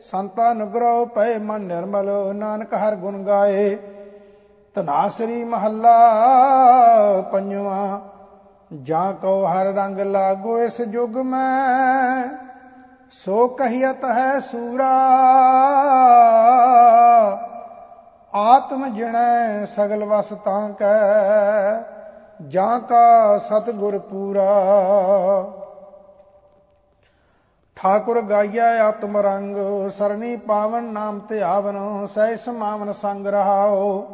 ਸੰਤਾਂ 0.00 0.54
ਨੁਗਰੋ 0.54 1.04
ਪਏ 1.06 1.38
ਮਨ 1.38 1.60
ਨਿਰਮਲ, 1.60 2.10
ਨਾਨਕ 2.34 2.74
ਹਰ 2.74 2.94
ਗੁਣ 2.96 3.22
ਗਾਏ। 3.22 3.76
ਤਨਾਸਰੀ 4.76 5.44
ਮਹੱਲਾ 5.44 5.96
ਪੰਜਵਾਂ, 7.32 7.98
ਜਾਂ 8.82 9.12
ਕੋ 9.12 9.44
ਹਰ 9.46 9.66
ਰੰਗ 9.66 9.98
ਲਾਗੋ 10.00 10.58
ਇਸ 10.58 10.80
ਜੁਗ 10.82 11.16
ਮੈਂ, 11.16 12.28
ਸੋ 13.10 13.46
ਕਹੀਤ 13.48 14.04
ਹੈ 14.04 14.38
ਸੂਰਾ, 14.40 14.92
ਆਤਮ 18.34 18.88
ਜਿਣੈ 18.94 19.64
ਸਗਲ 19.64 20.04
ਵਸ 20.04 20.32
ਤਾਂ 20.44 20.68
ਕੈ, 20.70 21.82
ਜਾਂ 22.48 22.78
ਕਾ 22.80 23.38
ਸਤਗੁਰ 23.38 23.98
ਪੂਰਾ। 23.98 24.48
ਠਾਕੁਰ 27.76 28.20
ਗਾਇਆ 28.20 28.72
ਆਤਮ 28.86 29.16
ਰੰਗ, 29.16 29.56
ਸਰਣੀ 29.90 30.36
ਪਾਵਨ 30.36 30.84
ਨਾਮ 30.84 31.18
ਤੇ 31.18 31.42
ਆਵਨ, 31.42 32.06
ਸਹਿ 32.06 32.36
ਸਮਾਵਨ 32.36 32.92
ਸੰਗ 32.92 33.26
ਰਹਾਓ 33.26 34.04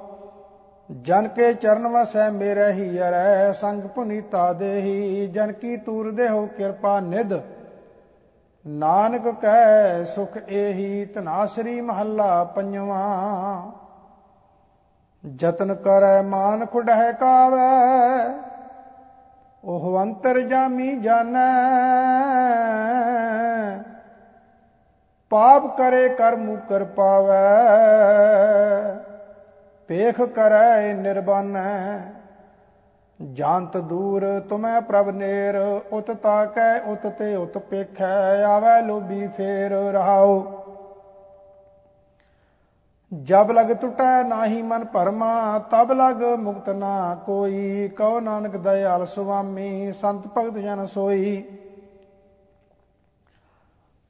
ਜਨ 0.91 1.27
ਕੇ 1.29 1.53
ਚਰਨ 1.53 1.87
ਵਸੈ 1.87 2.29
ਮੇਰੇ 2.31 2.71
ਹੀ 2.73 2.99
ਅਰੈ 3.01 3.53
ਸੰਗ 3.53 3.83
ਪੁਨੀਤਾ 3.89 4.53
ਦੇਹੀ। 4.53 5.27
ਜਨ 5.27 5.53
ਕੀ 5.53 5.77
ਤੂਰ 5.77 6.11
ਦੇਹੋ 6.11 6.47
ਕਿਰਪਾ 6.47 6.99
ਨਿਧ। 7.01 7.33
ਨਾਨਕ 8.67 9.29
ਕਹਿ 9.41 10.05
ਸੁਖ 10.05 10.37
ਏਹੀ 10.49 11.05
ਤਨਾਸਰੀ 11.05 11.81
ਮਹੱਲਾ 11.81 12.45
ਪੰਜਵਾਂ। 12.45 13.71
ਜਤਨ 15.25 15.75
ਕਰੈ 15.75 16.23
ਮਾਨ 16.23 16.65
ਖੁੜਹਿ 16.67 17.13
ਕਾਵੈ, 17.13 18.35
ਉਹ 19.65 20.03
ਅੰਤਰ 20.03 20.41
ਜਾਮੀ 20.41 20.95
ਜਾਣੈ 20.97 21.49
ਪਾਪ 25.31 25.77
ਕਰੇ 25.79 26.09
ਕਰਮ 26.09 26.57
ਕਰ 26.69 26.85
ਪਾਵੈ 26.85 27.47
ਪੇਖ 29.89 30.21
ਕਰੈ 30.21 30.95
ਨਿਰਬਾਨੈ। 30.95 31.99
ਜਾਂਤ 33.21 33.77
ਦੂਰ 33.77 34.41
ਤੁਮੈ 34.41 34.81
ਪ੍ਰਭ 34.81 35.09
ਨੇਰ, 35.09 35.57
ਉਤ 35.93 36.11
ਤਾਕੈ, 36.11 36.81
ਉਤ 36.81 37.07
ਤੇ 37.07 37.37
ਉਤ 37.37 37.59
ਪੇਖੈ, 37.59 38.45
ਆਵੈ 38.45 38.81
ਲੋਭੀ 38.83 39.27
ਫੇਰ 39.27 39.71
ਰਹਾਓ 39.71 40.65
ਜਬ 43.13 43.53
ਲਗ 43.53 43.73
ਟੁਟੈ 43.77 44.23
ਨਾਹੀ 44.25 44.63
ਮਨ 44.63 44.85
ਭਰਮਾ, 44.85 45.59
ਤਬ 45.59 45.93
ਲਗ 45.93 46.23
ਮੁਕਤ 46.23 46.69
ਨਾ 46.71 47.15
ਕੋਈ। 47.27 47.89
ਕਉ 47.89 48.21
ਨਾਨਕ 48.21 48.57
ਦਇਆਲ 48.57 49.07
ਸੁਆਮੀ, 49.07 49.93
ਸੰਤ 49.93 50.27
ਭਗਤ 50.27 50.59
ਜਨ 50.59 50.85
ਸੋਈ। 50.87 51.43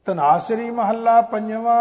ਤਨਾਸਰੀ 0.07 0.71
ਮਹੱਲਾ 0.71 1.21
ਪੰਜਵਾ। 1.21 1.79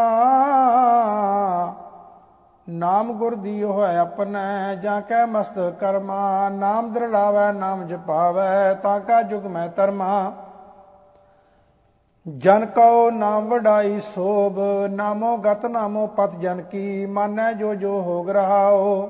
ਨਾਮ 2.69 3.13
ਗੁਰ 3.13 3.36
ਦੀਓ 3.36 3.71
ਹੋਇ 3.71 3.97
ਆਪਣੈ, 3.97 4.75
ਜਾਂ 4.75 5.01
ਕੈ 5.01 5.25
ਮਸਤ 5.25 5.59
ਕਰਮਾ, 5.79 6.50
ਨਾਮ 6.50 6.93
ਦਰੜਾਵੈ, 6.93 7.51
ਨਾਮ 7.51 7.88
ਜਪਾਵੈ, 7.88 8.74
ਤਾਂ 8.74 9.00
ਕਾ 9.00 9.21
ਜੁਗ 9.21 9.45
ਮੈਂ 9.45 9.69
ਤਰਮਾ 9.69 10.33
ਜਨ 12.27 12.65
ਕਉ 12.65 13.09
ਨਾਮ 13.09 13.47
ਵਡਾਈ 13.47 14.01
ਸੋਭ, 14.01 14.59
ਨਾਮੋ 14.89 15.38
ਗਤ 15.38 15.65
ਨਾਮੋ 15.65 16.07
ਪਤ 16.07 16.36
ਜਨ 16.36 16.62
ਕੀ, 16.62 17.05
ਮਾਨੈ 17.05 17.53
ਜੋ 17.53 17.75
ਜੋ 17.75 18.01
ਹੋਗ 18.01 18.29
ਰਹਾਓ 18.29 19.09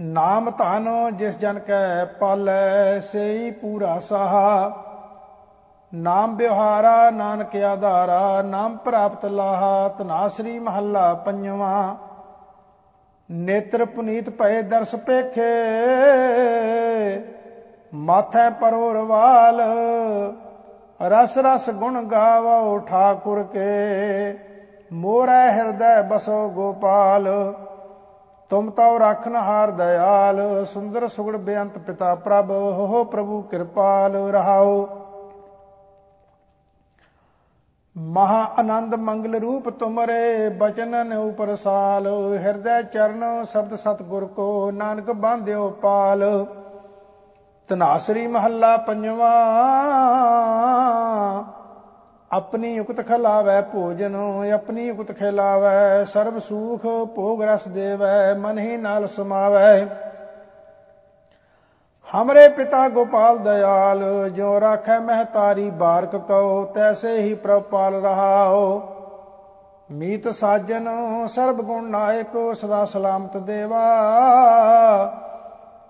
ਨਾਮ 0.00 0.50
ਧਨ 0.50 1.16
ਜਿਸ 1.16 1.38
ਜਨ 1.38 1.58
ਕੈ 1.58 2.04
ਪਾਲੈ, 2.04 3.00
ਸੇਈ 3.00 3.50
ਪੂਰਾ 3.50 3.98
ਸਾਹਾ। 3.98 4.72
ਨਾਮ 5.92 6.36
ਵਿਵਹਾਰਾ, 6.36 7.10
ਨਾਨਕ 7.10 7.56
ਆਧਾਰਾ, 7.56 8.42
ਨਾਮ 8.42 8.76
ਪ੍ਰਾਪਤ 8.76 9.24
ਲਾਹਾ 9.26 9.88
ਤਨਾਸਰੀ 9.88 10.58
ਮਹੱਲਾ 10.58 11.12
ਪੰਜਵਾਂ। 11.14 11.94
ਨੇਤਰ 13.30 13.84
ਪੁਨੀਤ 13.84 14.30
ਭਏ 14.30 14.62
ਦਰਸ 14.62 14.94
ਪੇਖੇ, 14.96 15.50
ਮਾਥੈ 17.94 18.48
ਪਰੋਰਵਾਲ 18.50 19.60
ਰਸ 21.08 21.36
ਰਸ 21.38 21.68
ਗੁਣ 21.70 22.02
ਗਾਵੋ 22.02 22.78
ਠਾਕੁਰ 22.78 23.42
ਕੇ, 23.42 24.38
ਮੋਰੈ 24.92 25.52
ਹਿਰਦੈ 25.52 26.00
ਬਸੋ 26.02 26.48
ਗੋਪਾਲ, 26.48 27.28
ਤੁਮ 28.50 28.70
ਤਉ 28.70 28.98
ਰਖਨ 28.98 29.36
ਹਾਰ 29.36 29.70
ਦਇਆਲ, 29.70 30.64
ਸੁੰਦਰ 30.64 31.08
ਸੁਗੜ 31.08 31.36
ਬੇਅੰਤ 31.36 31.78
ਪਿਤਾ 31.78 32.14
ਪ੍ਰਭ 32.14 32.50
ਹੋ 32.50 33.04
ਪ੍ਰਭੂ 33.04 33.42
ਕਿਰਪਾਲ 33.42 34.16
ਰਹਾਓ 34.30 34.88
ਮਹਾ 37.96 38.44
ਆਨੰਦ 38.58 38.94
ਮੰਗਲ 38.94 39.34
ਰੂਪ 39.34 39.68
ਤੁਮਰੇ 39.70 40.48
ਬਚਨਨ 40.48 41.12
ਉਪਰ 41.12 41.54
ਸਾਲ 41.54 42.06
ਹਿਰਦੈ 42.38 42.82
ਚਰਨ 42.82 43.44
ਸ਼ਬਦ 43.52 43.74
ਸਤਗੁਰ 43.74 44.26
ਕੋ, 44.26 44.70
ਨਾਨਕ 44.70 45.10
ਬਾਂਧਿਓ 45.10 45.70
ਪਾਲ। 45.70 46.46
ਤਨਾਸਰੀ 47.68 48.26
ਮਹੱਲਾ 48.26 48.76
ਪੰਜਵਾ। 48.76 49.32
ਆਪਣੀ 52.32 52.78
ਉਕਤ 52.78 53.08
ਖਲਾਵੈ 53.08 53.60
ਭੋਜਨ, 53.62 54.16
ਆਪਣੀ 54.54 54.90
ਉਕਤ 54.90 55.12
ਖਿਲਾਵੈ, 55.12 56.04
ਸਰਬ 56.04 56.38
ਸੂਖ 56.38 56.86
ਭੋਗ 57.14 57.42
ਰਸ 57.42 57.68
ਦੇਵੈ, 57.68 58.34
ਮਨ 58.34 58.58
ਹੀ 58.58 58.76
ਨਾਲ 58.76 59.06
ਸਮਾਵੈ। 59.06 59.86
ਹਮਰੇ 62.12 62.48
ਪਿਤਾ 62.48 62.88
ਗੋਪਾਲ 62.88 63.38
ਦਇਆਲ 63.38 64.30
ਜੋ 64.30 64.60
ਰਾਖੈ 64.60 64.98
ਮਹਤਾਰੀ 65.00 65.70
ਬਾਰਕ 65.70 66.16
ਕਉ, 66.16 66.64
ਤੈਸੇ 66.64 67.20
ਹੀ 67.20 67.34
ਪ੍ਰਪਾਲ 67.34 67.94
ਰਹਾਓ 67.94 68.82
ਮੀਤ 69.90 70.28
ਸਾਜਨ, 70.28 70.88
ਸਰਬ 71.26 71.62
ਗੁਣ 71.62 71.84
ਨਾਇਕ, 71.84 72.36
ਸਦਾ 72.54 72.84
ਸਲਾਮਤ 72.84 73.36
ਦੇਵਾ। 73.36 73.84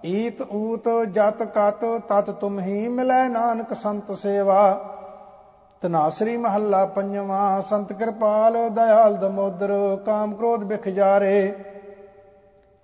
ਈਤ 0.05 0.43
ਊਤ 0.43 0.89
ਜਤ 1.13 1.43
ਕਤ, 1.43 1.85
ਤਤ 2.09 2.31
ਤੁਮ 2.31 2.61
ਹੀ 2.61 2.89
ਮਿਲੈ 2.89 3.29
ਨਾਨਕ 3.29 3.75
ਸੰਤ 3.75 4.13
ਸੇਵਾ। 4.13 4.79
ਤਨਾਸਰੀ 5.83 6.37
ਮਹੱਲਾ 6.37 6.85
ਪੰਜਵਾ, 6.87 7.61
ਸੰਤ 7.61 7.93
ਕਿਰਪਾਲ, 7.93 8.69
ਦਇਆਲ 8.69 9.17
ਦਮੋਦਰ, 9.17 9.73
ਕਾਮ 10.07 10.35
ਕ੍ਰੋਧ 10.35 10.65
ਬਿਖ 10.65 10.89
ਜਾਰੇ। 10.89 11.55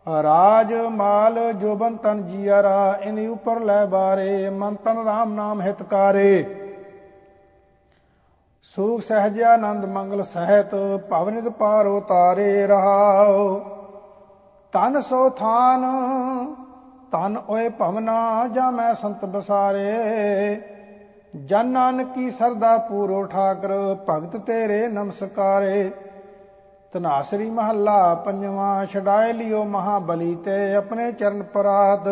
ਰਾਜ 0.09 0.73
ਮਾਲ 0.91 1.38
ਜੋਬਨ 1.53 1.97
ਤਨ 1.97 2.23
ਜੀਆਰਾ, 2.27 2.99
ਇਨੀ 3.03 3.27
ਉਪਰ 3.27 3.61
ਲੈ 3.61 3.85
ਬਾਰੇ, 3.87 4.49
ਮਨ 4.50 4.75
ਤਨ 4.75 5.05
ਰਾਮ 5.05 5.35
ਨਾਮ 5.35 5.61
ਹਿਤਕਾਰੇ 5.61 6.45
ਸੂਖ 8.65 9.00
ਸਹਜ 9.00 9.43
ਆਨੰਦ 9.43 9.85
ਮੰਗਲ 9.85 10.23
ਸਹਿਤ 10.23 10.75
ਭਵਨਿਤ 11.11 11.49
ਪਾਰ 11.49 11.87
ਉਤਾਰੇ 11.87 12.67
ਰਹਾਓ 12.67 13.61
ਤਨ 14.73 15.00
ਸੋ 15.00 15.29
ਥਾਨ, 15.31 15.85
ਤਨ 17.12 17.37
ਓਏ 17.49 17.69
ਭਵਨਾ 17.69 18.49
ਜਾਂ 18.55 18.73
ਮੈਂ 18.73 18.93
ਸੰਤ 18.95 19.25
ਬਸਾਰੇ। 19.25 20.61
ਜਨ 21.47 21.67
ਨਾਨਕੀ 21.67 22.31
ਸਰਦਾ 22.31 22.77
ਪੂਰੋ 22.79 23.25
ਠਾਕਰ, 23.25 23.73
ਭਗਤ 24.09 24.37
ਤੇਰੇ 24.37 24.87
ਨਮਸਕਾਰੇ। 24.88 25.91
ਤਨਾਸਰੀ 26.92 27.49
ਮਹੱਲਾ 27.50 28.14
ਪੰਜਵਾਂ 28.14 28.85
ਛਡਾਇ 28.87 29.33
ਲਿਓ 29.33 29.64
ਮਹਾਬਲੀ 29.64 30.35
ਤੇ 30.35 30.75
ਆਪਣੇ 30.75 31.11
ਚਰਨ 31.12 31.42
ਪਰਾਤ 31.52 32.09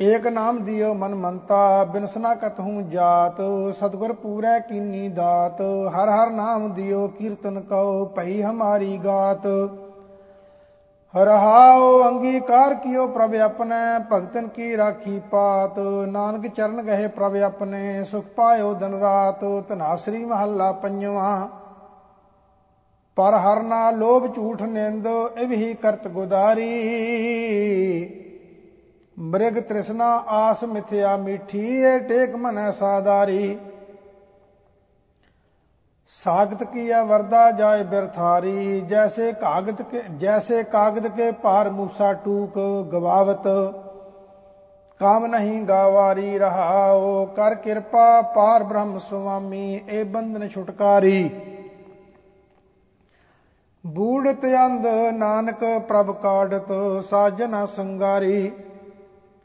ਏਕ 0.00 0.26
ਨਾਮ 0.26 0.58
ਦਿਓ 0.64 0.92
ਮਨ 0.94 1.14
ਮੰਤਾ 1.14 1.84
ਬਿਨਸਨਾ 1.84 2.34
ਕਤਹੂ 2.34 2.82
ਜਾਤ, 2.82 3.40
ਸਤਗੁਰ 3.78 4.12
ਪੂਰੈ 4.12 4.58
ਕੀਨੀ 4.58 5.08
ਦਾਤ, 5.08 5.60
ਹਰ 5.94 6.08
ਹਰ 6.08 6.30
ਨਾਮ 6.30 6.72
ਦਿਓ 6.74 7.06
ਕੀਰਤਨ 7.08 7.60
ਕਉ 7.60 8.04
ਭਈ 8.16 8.42
ਹਮਾਰੀ 8.42 8.96
ਗਾਤ। 8.98 9.46
ਰਹਾਉ 11.14 12.02
ਅੰਗੀਕਾਰ 12.08 12.74
ਕੀਓ 12.74 13.06
ਪ੍ਰਭ 13.06 13.34
ਆਪਣੇ, 13.34 13.76
ਭਗਤਨ 14.12 14.48
ਕੀ 14.48 14.76
ਰਾਖੀ 14.76 15.18
ਪਾਤ, 15.30 15.78
ਨਾਨਕ 16.08 16.46
ਚਰਨ 16.46 16.82
ਗਏ 16.82 17.06
ਪ੍ਰਭ 17.08 17.36
ਆਪਣੇ, 17.36 18.04
ਸੁਖ 18.04 18.24
ਪਾਇਓ 18.36 18.72
ਦਿਨ 18.74 18.94
ਰਾਤ। 18.94 19.44
ਤਨਾਸਰੀ 19.68 20.24
ਮਹੱਲਾ 20.24 20.72
ਪੰਜਵਾਂ 20.72 21.48
ਪਰ 23.18 23.34
ਹਰ 23.34 23.62
ਨਾ 23.62 23.90
ਲੋਭ 23.90 24.26
ਝੂਠ 24.34 24.62
ਨਿੰਦ 24.62 25.06
ਇਵਹੀ 25.38 25.72
ਕਰਤ 25.74 26.06
ਗੁਦਾਰੀ। 26.08 26.66
ਮ੍ਰਿਗ 29.16 29.58
ਤ੍ਰਿਸ਼ਨਾ 29.58 30.10
ਆਸ 30.28 30.62
ਮਿਥਿਆ 30.64 31.16
ਮਿੱਠੀ 31.16 31.64
ਏ 31.82 31.98
ਟੇਕ 31.98 32.36
ਮਨੈ 32.36 32.70
ਸਾਦਾਰੀ। 32.70 33.58
ਸਾਗਤ 36.08 36.62
ਕੀਆ 36.64 37.02
ਵਰਦਾ 37.02 37.50
ਜਾਏ 37.50 37.82
ਬਿਰਥਾਰੀ, 37.82 38.80
ਜੈਸੇ 38.80 39.32
ਕਾਗਦ 39.32 39.82
ਜੈਸੇ 40.18 40.62
ਕਾਗਦ 40.62 41.08
ਕੇ 41.08 41.30
ਭਾਰ 41.32 41.70
ਮੂਸਾ 41.70 42.12
ਟੂਕ 42.12 42.58
ਗਵਾਵਤ। 42.92 43.48
ਕਾਮ 45.00 45.26
ਨਹੀਂ 45.26 45.62
ਗਾਵਾਰੀ 45.62 46.38
ਰਹਾਓ 46.38 47.24
ਕਰ 47.26 47.54
ਕਿਰਪਾ 47.54 48.20
ਪਾਰ 48.36 48.62
ਬ੍ਰਹਮ 48.62 48.98
ਸੁਆਮੀ, 48.98 49.80
ਇਹ 49.88 50.04
ਬੰਧਨ 50.04 50.48
ਛੁਟਕਾਰੀ। 50.48 51.30
ਬੂੜਤ 53.84 54.44
ਅੰਧ 54.44 54.86
ਨਾਨਕ 55.12 55.64
ਪ੍ਰਭ 55.88 56.10
ਕਾੜਤ 56.12 56.72
ਸਾਜਨਾ 57.08 57.64
ਸੰਗਾਰੀ। 57.66 58.50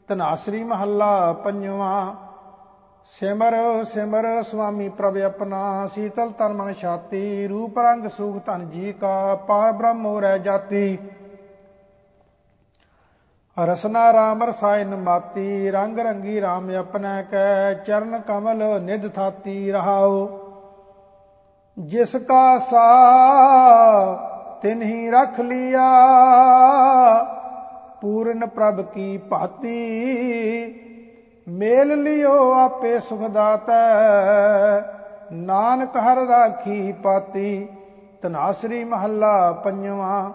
ਤਨਾਸਰੀ 0.08 0.62
ਮਹੱਲਾ 0.64 1.32
ਪੰਜਵਾਂ। 1.32 2.14
ਸਿਮਰ 3.06 3.54
ਸਿਮਰ 3.84 4.26
ਸੁਆਮੀ 4.42 4.88
ਪ੍ਰਭ 4.88 5.16
ਆਪਣਾ, 5.16 5.86
ਸੀਤਲ 5.86 6.30
ਤਨ 6.30 6.52
ਮਨ 6.52 6.72
ਛਾਤੀ 6.72 7.46
ਰੂਪ 7.46 7.78
ਰੰਗ 7.78 8.06
ਸੁਖ 8.06 8.44
ਧਨ 8.46 8.68
ਜੀ 8.70 8.92
ਕਾ, 8.92 9.34
ਪਾਰ 9.34 9.72
ਬ੍ਰਹਮ 9.72 10.18
ਰਹਿ 10.18 10.38
ਜਾਤੀ। 10.38 10.98
ਰਸਨਾ 13.56 14.12
ਰਾਮ 14.12 14.42
ਰਸਾਇਨ 14.42 14.94
ਮਾਤੀ, 14.96 15.70
ਰੰਗ 15.70 15.98
ਰੰਗੀ 15.98 16.40
RAM 16.40 16.72
ਆਪਣਾ 16.78 17.22
ਕੈ, 17.22 17.74
ਚਰਨ 17.74 18.20
ਕਮਲ 18.20 18.82
ਨਿਧ 18.82 19.08
ਥਾਤੀ 19.08 19.72
ਰਹਾਓ 19.72 20.43
ਜਿਸ 21.78 22.16
ਕਾ 22.16 22.58
ਸਾ 22.58 22.84
ਤਿਨ 24.62 24.82
ਹੀ 24.82 25.10
ਰਖ 25.10 25.40
ਲਿਆ। 25.40 25.88
ਪੂਰਨ 28.00 28.46
ਪ੍ਰਭ 28.46 28.80
ਕੀ 28.80 29.18
ਭਾਤੀ, 29.18 29.74
ਮੇਲ 31.48 32.02
ਲਿਓ 32.02 32.52
ਆਪੇ 32.52 32.98
ਸੁਖ 33.00 33.20
ਦਾਤਾ 33.20 33.74
ਨਾਨਕ 35.32 35.96
ਹਰ 35.96 36.16
ਰਾਖੀ 36.16 36.92
ਪਾਤੀ 36.92 37.68
ਤਨਾਸਰੀ 38.22 38.84
ਮਹੱਲਾ 38.84 39.52
ਪੰਜਵਾਂ। 39.52 40.30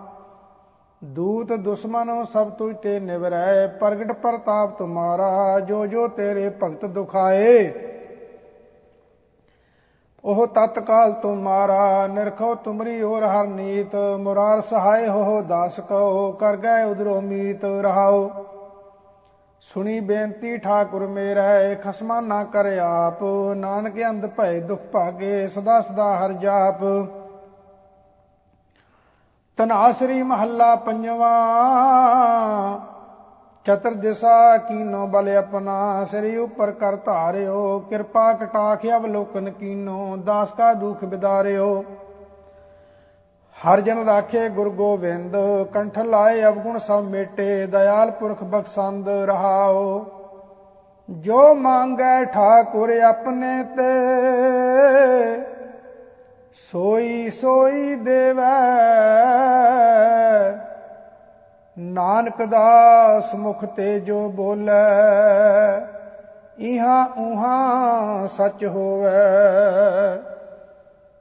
ਦੂਤ 1.04 1.54
ਦੁਸ਼ਮਨੋ 1.54 2.24
ਸਭ 2.24 2.50
ਤੁਝ 2.50 2.76
ਤੇ 2.78 3.00
ਨਿਵਰੈ, 3.00 3.68
ਪ੍ਰਗਟ 3.68 4.12
ਪ੍ਰਤਾਪ 4.12 4.78
ਤੁਮਾਰਾ 4.78 5.60
ਜੋ 5.60 5.86
ਜੋ 5.86 6.08
ਤੇਰੇ 6.08 6.50
ਭਗਤ 6.64 6.86
ਦੁਖਾਏ। 6.86 7.72
ਉਹ 10.26 10.48
ਤਤਕਾਲ 10.48 11.12
ਤੁਮਾਰਾ 11.14 12.08
ਨਿਰਖੋ 12.08 12.56
ਤੁਮਰੀ 12.56 13.02
ਔਰ 13.02 13.24
ਹਰ 13.24 13.48
ਨੀਤ। 13.48 13.96
ਮੁਰਾਰ 14.20 14.62
ਸਹਾਇ 14.62 15.08
ਹੋ 15.08 15.42
ਦਾਸ 15.42 15.80
ਕੋ 15.80 16.32
ਕਰ 16.32 16.56
ਗਏ 16.58 16.84
ਉਦਰੋ 16.84 17.22
ਮੀਤ 17.22 17.64
ਰਹਾਓ 17.82 18.30
ਸੁਣੀ 19.62 20.00
ਬੇਨਤੀ 20.00 20.58
ਠਾਕੁਰ 20.58 21.06
ਮੇਰਾ 21.08 21.44
ਖਸਮਾ 21.84 22.20
ਨਾ 22.22 22.44
ਕਰ 22.44 22.66
ਆਪ। 22.78 23.24
ਨਾਨਕ 23.56 24.02
ਅੰਧ 24.10 24.26
ਭੈ 24.28 24.60
ਦੁਖ 24.60 24.82
ਭਾਗੇ, 24.92 25.48
ਸਦਾ 25.48 25.82
ਸਦਾ 25.82 26.16
ਹਰ 26.16 26.34
ਜਾਪ। 26.34 26.84
ਤਨਾਸਰੀ 29.58 30.22
ਮਹੱਲਾ 30.24 30.76
ਪੰਜਵਾ। 30.76 31.34
ਚਤਰ 33.70 33.94
ਦਿਸਾ 33.94 34.58
ਕੀਨੋ 34.58 35.08
ਬਲ 35.08 35.28
ਆਪਣਾ 35.30 36.04
ਸ੍ਰੀ 36.04 36.38
ਉਪਰ 36.38 36.72
ਕਰ 36.72 36.96
ਧਾਰਿਓ, 36.96 37.80
ਕਿਰਪਾ 37.80 38.34
ਕਟਾਖ 38.34 38.86
ਅਵਲੋਕਨ 38.96 39.50
ਕੀਨੋ, 39.50 40.18
ਦਾਸ 40.18 40.52
ਕਾ 40.52 40.74
ਦੁਖ 40.74 41.04
ਬਿਦਾਰਿਓ। 41.04 41.84
ਹਰ 43.58 43.82
ਜਨ 43.82 44.06
ਰਾਖੇ 44.06 44.50
ਗੁਰ 44.50 44.70
ਗੋਬਿੰਦ, 44.70 45.36
ਕੰਠ 45.74 46.00
ਲਾਏ 46.00 46.44
ਅਵਗੁਣ 46.44 46.78
ਸਭ 46.78 47.04
ਮੇਟੇ, 47.04 47.66
ਦਇਆਲ 47.66 48.12
ਪੁਰਖ 48.12 48.44
ਬਖਸ਼ੰਦ 48.44 49.10
ਰਹਾਓ। 49.10 50.06
ਜੋ 51.10 51.56
ਮੰਗੈ 51.56 52.24
ਠਾਕੁਰ 52.24 52.90
ਆਪਣੇ 52.90 53.64
ਤੇ, 53.64 53.94
ਸੋਈ 56.72 57.30
ਸੋਈ 57.30 57.96
ਦੇਵੈ। 57.96 58.60
ਨਾਨਕ 61.80 62.46
ਦਾਸ 62.46 63.36
ਮੁਖ 63.36 63.66
ਤੇ 63.66 64.00
ਜੋ 64.00 64.30
ਬੋਲੇ, 64.30 64.72
ਇਹਾਂ 66.60 67.08
ਉਹਾਂ 67.08 68.28
ਸੱਚ 68.28 68.66
ਹੋਵੇ। 68.66 69.10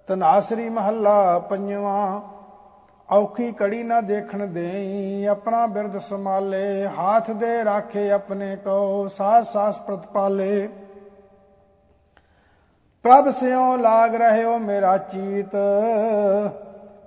ਤਨਾਸਰੀ 0.07 0.69
ਮਹੱਲਾ 0.69 1.39
ਪੰਜਵਾਂ, 1.39 2.21
ਔਖੀ 3.11 3.53
ਕੜੀ 3.53 3.83
ਨਾ 3.83 4.01
ਦੇਖਣ 4.01 4.47
ਦੇਈ, 4.47 5.25
ਆਪਣਾ 5.25 5.67
ਬਿਰਦ 5.67 5.99
ਸਮਾਲੇ 5.99 6.89
ਹਾਥ 6.99 7.31
ਦੇ 7.31 7.65
ਰਾਖੇ 7.65 8.11
ਆਪਣੇ 8.11 8.57
ਕੋ 8.57 9.09
ਸਾਸ 9.09 9.53
ਸਾਸ 9.53 9.81
ਪ੍ਰਤਪਾਲੇ 9.81 10.69
ਪ੍ਰਭ 13.03 13.29
ਸਿਓ 13.29 13.77
ਲਾਗ 13.77 14.15
ਰਹਿਓ 14.15 14.59
ਮੇਰਾ 14.59 14.99
ਚੀਤ 14.99 15.57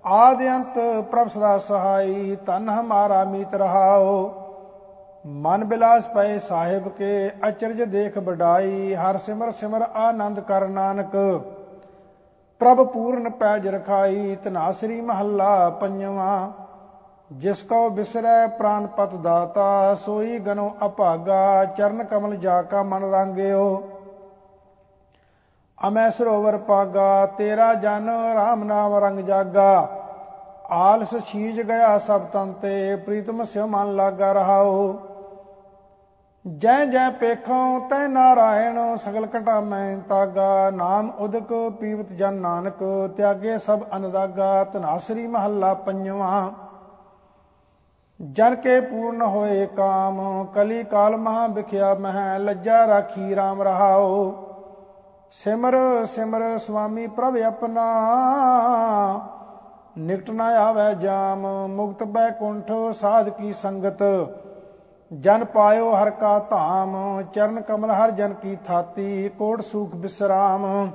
ਆਦਿ 0.05 0.49
ਅੰਤ 0.49 0.77
ਪ੍ਰਭ 1.11 1.27
ਸਦਾ 1.27 1.57
ਸਹਾਈ 1.57 2.37
ਤਨ 2.45 2.69
ਹਮਾਰਾ 2.69 3.23
ਮੀਤ 3.23 3.55
ਰਹਾਓ। 3.55 4.31
ਮਨ 5.25 5.63
ਬਿਲਾਸ 5.63 6.05
ਪਏ 6.05 6.39
ਸਾਹਿਬ 6.39 6.87
ਕੇ, 6.89 7.31
ਅਚਰਜ 7.47 7.81
ਦੇਖ 7.81 8.17
ਬਡਾਈ 8.19 8.95
ਹਰ 8.95 9.17
ਸਿਮਰ 9.17 9.51
ਸਿਮਰ 9.51 9.81
ਆਨੰਦ 9.81 10.39
ਕਰ 10.39 10.67
ਨਾਨਕ। 10.67 11.15
ਪ੍ਰਭ 12.59 12.83
ਪੂਰਨ 12.83 13.29
ਪੈਜ 13.29 13.67
ਰਖਾਈ 13.67 14.35
ਤਨਾਸਰੀ 14.35 15.01
ਮਹੱਲਾ 15.01 15.69
ਪੰਜਵਾ। 15.69 16.51
ਜਿਸ 17.31 17.63
ਕੋ 17.63 17.89
ਬਿਸਰੈ 17.89 18.47
ਪ੍ਰਾਨ 18.47 18.87
ਪਤ 18.87 19.15
ਦਾਤਾ, 19.15 19.95
ਸੋਈ 19.95 20.39
ਗਨੋ 20.39 20.71
ਅਭਾਗਾ, 20.85 21.65
ਚਰਨ 21.65 22.03
ਕਮਲ 22.03 22.35
ਜਾ 22.35 22.61
ਕਾ 22.61 22.83
ਮਨ 22.83 23.03
ਰੰਗਿਓ। 23.03 23.83
ਅਮੈ 25.87 26.09
ਸਰੋਵਰ 26.09 26.57
ਪਾਗਾ, 26.57 27.25
ਤੇਰਾ 27.25 27.73
ਜਨ 27.73 28.09
RAM 28.35 28.63
ਨਾਮ 28.63 28.95
ਰੰਗ 28.95 29.19
ਜਾਗਾ। 29.19 29.89
ਆਲਸ 30.69 31.15
ਛੀਜ 31.25 31.61
ਗਿਆ 31.61 31.97
ਸਭ 31.97 32.21
ਤਨ 32.21 32.53
ਤੇ, 32.53 32.95
ਪ੍ਰੀਤਮ 32.95 33.43
ਸਿਉ 33.43 33.65
ਮਨ 33.67 33.95
ਲਾਗਾ 33.95 34.31
ਰਹਾਓ 34.31 34.93
ਜੈ 36.47 36.85
ਜੈ 36.85 37.09
ਪੇਖੋਂ 37.09 37.89
ਤੈ 37.89 38.07
ਨਾਰਾਇਣ, 38.07 38.95
ਸਗਲ 38.95 39.27
ਘਟਾ 39.37 39.59
ਮੈਂ 39.61 39.97
ਤਾਗਾ। 40.09 40.69
ਨਾਮ 40.69 41.09
ਉਦਕ 41.19 41.53
ਪੀਵਤ 41.79 42.09
ਜਨ 42.09 42.33
ਨਾਨਕ, 42.33 42.83
ਤਿਆਗੇ 43.17 43.57
ਸਭ 43.57 43.79
ਅਨਦਾਗਾ। 43.95 44.63
ਤਨਾਸਰੀ 44.63 45.27
ਮਹੱਲਾ 45.27 45.73
ਪੰਜਵਾ। 45.73 46.51
ਜਨ 48.19 48.55
ਕੇ 48.55 48.79
ਪੂਰਨ 48.79 49.21
ਹੋਏ 49.21 49.65
ਕਾਮ, 49.65 50.45
ਕਲੀ 50.45 50.83
ਕਾਲ 50.83 51.17
ਮਹਾ 51.17 51.47
ਵਿਖਿਆ 51.47 51.93
ਮਹਿ, 51.93 52.39
ਲੱਜਾ 52.39 52.87
ਰਾਖੀ 52.87 53.35
RAM 53.35 53.61
ਰਹਾਓ 53.61 54.47
ਸਿਮਰ 55.31 55.75
ਸਿਮਰ 56.05 56.41
ਸੁਆਮੀ 56.57 57.07
ਪ੍ਰਭ 57.07 57.37
ਆਪਣਾ। 57.37 57.83
ਨਿਕਟ 59.97 60.29
ਨਾ 60.29 60.45
ਆਵੇ 60.45 60.95
ਜਾਮ, 60.95 61.45
ਮੁਕਤ 61.67 62.03
ਬੈਕੁੰਠ 62.03 62.71
ਸਾਧ 62.93 63.29
ਕੀ 63.29 63.53
ਸੰਗਤ। 63.53 64.03
ਜਨ 65.11 65.45
ਪਾਇਓ 65.45 65.93
ਹਰ 65.95 66.09
ਕਾ 66.09 66.39
ਧਾਮ, 66.39 67.21
ਚਰਨ 67.33 67.61
ਕਮਲ 67.61 67.91
ਹਰ 67.91 68.11
ਜਨ 68.11 68.33
ਕੀ 68.33 68.55
ਥਾਤੀ, 68.55 69.29
ਕੋਟ 69.29 69.61
ਸੂਖ 69.61 69.95
ਬਿਸਰਾਮ। 69.95 70.91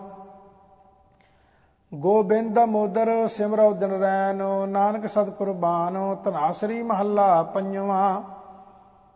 ਗੋਬਿੰਦ 1.95 2.59
ਮੋਦਰ 2.59 3.27
ਸਿਮਰਉ 3.27 3.73
ਦਿਨ 3.73 3.91
ਰੈਨ, 3.91 4.43
ਨਾਨਕ 4.69 5.07
ਸਤ 5.07 5.31
ਕੁਰਬਾਨ 5.31 6.17
ਤਨਾਸਰੀ 6.25 6.83
ਮਹੱਲਾ 6.83 7.43
ਪੰਜਵਾ। 7.43 8.23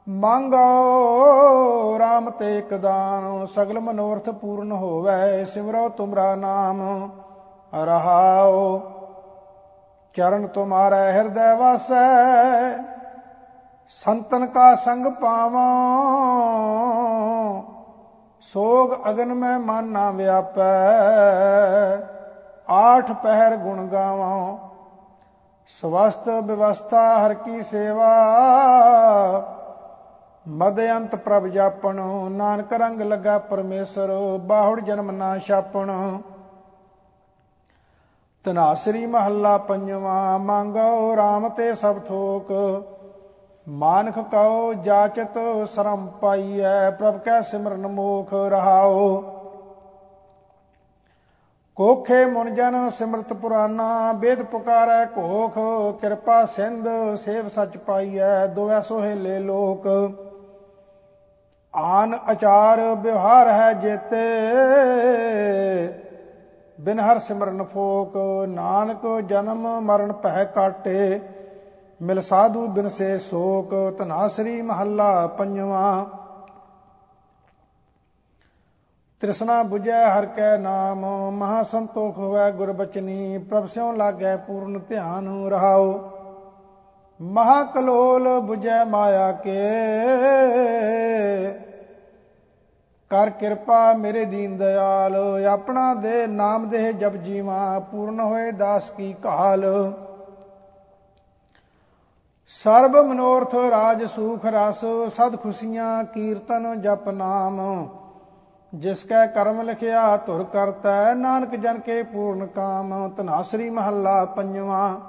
ਮੰਗੋ 0.08 1.98
RAM 1.98 2.30
ਤੇ 2.30 2.58
ਇੱਕ 2.58 2.74
ਦਾਨ, 2.74 3.46
ਸਗਲ 3.46 3.80
ਮਨੋਰਥ 3.80 4.30
ਪੂਰਨ 4.30 4.72
ਹੋਵੇ, 4.72 5.44
ਸਿਮਰੋ 5.44 5.88
ਤੁਮਰਾ 5.88 6.34
ਨਾਮ 6.34 7.10
ਰਹਾਓ 7.74 8.80
ਚਰਨ 10.14 10.46
ਤੁਮਾਰਾ 10.46 11.12
ਹਿਰਦੈ 11.12 11.54
ਵਸੈ, 11.54 12.06
ਸੰਤਨ 13.88 14.46
ਕਾ 14.46 14.74
ਸੰਗ 14.74 15.06
ਪਾਵਾਂ। 15.06 15.68
ਸੋਗ 18.40 18.94
ਅਗਨ 19.10 19.34
ਮੈਂ 19.34 19.58
ਮਨ 19.58 19.84
ਨਾ 19.84 20.10
ਵਿਆਪੈ, 20.10 20.74
ਆਠ 22.68 23.12
ਪਹਿਰ 23.12 23.56
ਗੁਣ 23.56 23.86
ਗਾਵਾਂ। 23.86 24.56
ਸਵਸਤ 25.66 26.28
ਵਿਵਸਥਾ 26.28 27.26
ਹਰ 27.26 27.34
ਕੀ 27.34 27.62
ਸੇਵਾ 27.62 28.10
ਮਦ 30.48 30.80
ਅੰਤ 30.80 31.14
ਪ੍ਰਭ 31.14 31.46
ਜਾਪਣ, 31.46 32.00
ਨਾਨਕ 32.30 32.72
ਰੰਗ 32.72 33.00
ਲਗਾ 33.00 33.38
ਪਰਮੇਸ਼ਰ, 33.38 34.38
ਬਾਹੁੜ 34.40 34.80
ਜਨਮ 34.80 35.10
ਨਾ 35.10 35.38
ਛਾਪਣ। 35.38 35.90
ਤਨਾਸਰੀ 38.44 39.06
ਮਹੱਲਾ 39.06 39.58
ਪੰਜਵਾ 39.58 40.38
ਮੰਗੋ 40.38 41.14
RAM 41.14 41.48
ਤੇ 41.48 41.74
ਸਭ 41.74 41.98
ਥੋਕ। 41.98 42.52
ਮਾਨਖ 43.68 44.18
ਕਉ 44.18 44.72
ਜਾਚਤ 44.74 45.38
ਸ਼ਰਮ 45.74 46.06
ਪਾਈਐ, 46.06 46.90
ਪ੍ਰਭ 46.90 47.18
ਕੈ 47.18 47.40
ਸਿਮਰਨ 47.40 47.86
ਮੋਖ 47.86 48.32
ਰਹਾਓ। 48.34 49.20
ਕੋਖੇ 51.76 52.24
ਮੁਨ 52.26 52.54
ਜਨ 52.54 52.88
ਸਿਮਰਤ 52.88 53.32
ਪੁਰਾਨਾ, 53.32 54.12
ਬੇਦ 54.12 54.42
ਪੁਕਾਰੈ 54.42 55.04
ਕੋਖ 55.04 55.58
ਕਿਰਪਾ 56.00 56.44
ਸਿੰਧ 56.44 56.88
ਸੇਵ 57.14 57.48
ਸਚ 57.48 57.76
ਪਾਈਐ, 57.76 58.46
ਦੋਐ 58.46 58.80
ਸੋਹੇਲੇ 58.80 59.38
ਲੋਕ। 59.38 59.88
ਆਨ 61.74 62.18
ਅਚਾਰ 62.32 62.80
ਵਿਵਹਾਰ 62.94 63.48
ਹੈ 63.48 63.72
ਜੇਤੇ, 63.72 64.22
ਬਿਨ 66.78 67.00
ਹਰ 67.00 67.18
ਸਿਮਰਨ 67.18 67.62
ਫੋਕ, 67.64 68.16
ਨਾਨਕ 68.48 69.06
ਜਨਮ 69.20 69.66
ਮਰਨ 69.80 70.12
ਪਹਿ 70.12 70.44
ਕਾਟੇ 70.44 71.20
ਮਿਲ 72.00 72.20
ਸਾਧੂ 72.20 72.66
ਬਿਨ 72.66 72.88
ਸੇ 72.88 73.18
ਸੋਕ 73.18 73.74
ਤਨਾਸਰੀ 73.98 74.60
ਮਹੱਲਾ 74.62 75.26
ਪੰਜਵਾ। 75.26 76.06
ਤ੍ਰਿਸ਼ਨਾ 79.22 79.60
부ਜੈ 79.62 80.04
ਹਰ 80.08 80.26
ਕੈ 80.26 80.56
ਨਾਮ, 80.58 81.04
ਮਹਾ 81.30 81.62
ਸੰਤੋਖ 81.62 82.18
ਹੋਵੇ 82.18 82.50
ਗੁਰ 82.52 82.72
ਬਚਨੀ, 82.72 83.38
ਪ੍ਰਭ 83.38 83.66
ਸਿਉ 83.66 83.92
ਲਾਗੈ 83.92 84.36
ਪੂਰਨ 84.36 84.78
ਧਿਆਨ 84.88 85.28
ਰਹਾਓ 85.48 85.98
ਮਹਾ 87.20 87.62
ਕਲੋਲ 87.64 88.26
부ਜੈ 88.48 88.84
ਮਾਇਆ 88.84 89.32
ਕੇ 89.32 89.58
ਕਰ 93.10 93.30
ਕਿਰਪਾ 93.30 93.92
ਮੇਰੇ 93.92 94.24
ਦੀਨ 94.24 94.56
ਦਿਆਲ, 94.56 95.14
ਆਪਣਾ 95.44 95.94
ਦੇ 95.94 96.26
ਨਾਮ 96.26 96.68
ਦੇ 96.70 96.92
ਜਪ 96.92 97.14
ਜੀਵਾ, 97.16 97.78
ਪੂਰਨ 97.90 98.20
ਹੋਏ 98.20 98.50
ਦਾਸ 98.52 98.90
ਕੀ 98.90 99.12
ਕਾਲ 99.22 99.64
ਸਰਬ 102.50 102.96
ਮਨੋਰਥ 102.96 103.54
ਰਾਜ 103.70 104.04
ਸੂਖ 104.04 104.46
ਰਸ, 104.46 104.84
ਸਦ 105.16 105.36
ਖੁਸ਼ੀਆਂ 105.36 106.04
ਕੀਰਤਨ 106.04 106.80
ਜਪ 106.80 107.08
ਨਾਮ। 107.08 107.58
ਜਿਸ 108.72 109.02
ਕੈ 109.04 109.26
ਕਰਮ 109.26 109.60
ਲਿਖਿਆ, 109.62 110.16
ਧੁਰ 110.16 110.44
ਕਰਤਾ, 110.44 111.14
ਨਾਨਕ 111.14 111.54
ਜਨ 111.56 111.78
ਕੇ 111.78 112.02
ਪੂਰਨ 112.02 112.46
ਕਾਮ 112.46 113.10
ਤਨਾਸਰੀ 113.16 113.70
ਮਹੱਲਾ 113.70 114.24
ਪੰਜਵਾ। 114.24 115.00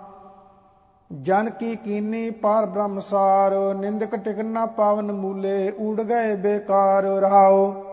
ਜਨ 1.12 1.50
ਕੀ 1.50 1.76
ਕੀਨੀ 1.76 2.30
ਪਾਰ 2.32 2.66
ਬ੍ਰਹਮਸਾਰ, 2.66 3.54
ਨਿੰਦਕ 3.76 4.16
ਟਿਕਣਾ 4.16 4.66
ਪਾਵਨ 4.66 5.12
ਮੂਲੇ, 5.12 5.72
ਊੜ 5.80 6.02
ਗਏ 6.02 6.36
ਬੇਕਾਰ, 6.36 7.04
ਰਹਾਓ। 7.04 7.91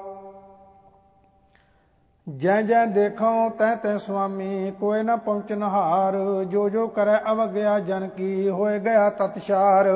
ਜੈ 2.36 2.62
ਜੈ 2.62 2.84
ਦੇਖੋ 2.86 3.28
ਤੈ 3.50 3.74
ਤੈ 3.74 3.96
ਸੁਆਮੀ, 3.96 4.70
ਕੋਈ 4.80 5.02
ਨਾ 5.02 5.14
ਪਹੁੰਚਨ 5.16 5.62
ਹਾਰ 5.62 6.16
ਜੋ 6.44 6.68
ਜੋ 6.68 6.86
ਕਰੈ 6.86 7.18
ਅਵਗਿਆ 7.30 7.78
ਜਨ 7.78 8.08
ਕੀ 8.08 8.48
ਹੋਏ 8.48 8.78
ਗਿਆ 8.78 9.08
ਤਤਸ਼ਾਰ। 9.10 9.86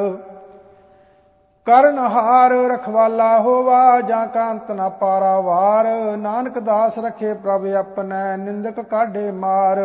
ਕਰਨ 1.67 1.99
ਹਾਰ 1.99 2.51
ਰਖਵਾਲਾ 2.51 3.39
ਹੋਵਾ, 3.41 4.01
ਜਾਂ 4.01 4.27
ਕਾਂਤ 4.27 4.71
ਨਾ 4.71 4.89
ਪਾਰਾਵਾਰ 4.89 5.87
ਨਾਨਕ 6.17 6.59
ਦਾਸ 6.59 6.99
ਰਖੇ 6.99 7.35
ਪ੍ਰਭ 7.35 7.67
ਆਪਣੈ, 7.67 8.37
ਨਿੰਦਕ 8.37 8.81
ਕਾਢੇ 8.81 9.31
ਮਾਰ। 9.33 9.81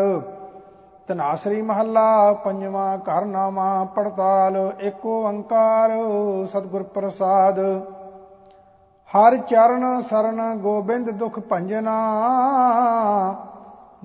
ਤਨਾਸਰੀ 1.07 1.61
ਮਹੱਲਾ, 1.61 2.33
ਪੰਜਵਾ 2.33 2.97
ਘਰ 2.97 3.25
ਨਾਮਾ 3.25 3.83
ਪੜਤਾਲ, 3.95 4.71
ਏਕ 4.81 5.05
ਓੰਕਾਰ 5.05 5.91
ਸਤਿਗੁਰ 6.45 6.83
ਪ੍ਰਸਾਦ। 6.83 7.59
ਹਰ 9.11 9.35
ਚਰਨ 9.37 10.01
ਸਰਨ 10.01 10.57
ਗੋਬਿੰਦ 10.57 11.09
ਦੁਖ 11.09 11.39
ਭੰਜਨਾ, 11.39 11.93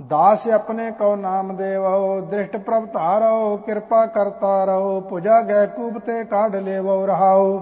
ਦਾਸ 0.01 0.47
ਆਪਣੇ 0.49 0.91
ਕੋ 0.91 1.15
ਨਾਮ 1.17 1.57
ਦੇਵੋ, 1.57 2.21
ਦ੍ਰਿਸ਼ਟ 2.21 2.57
ਪ੍ਰਭ 2.57 2.87
ਧਾਰੋ, 2.93 3.57
ਕਿਰਪਾ 3.57 4.05
ਕਰਤਾ 4.07 4.65
ਰਹੋ, 4.65 5.01
ਪੁਜਾ 5.01 5.41
ਗੈ 5.43 5.65
ਕੂਪ 5.67 5.99
ਤੇ 5.99 6.25
ਕਾਢ 6.25 6.57
ਲੇਵੋ 6.57 7.05
ਰਹਾਓ 7.07 7.59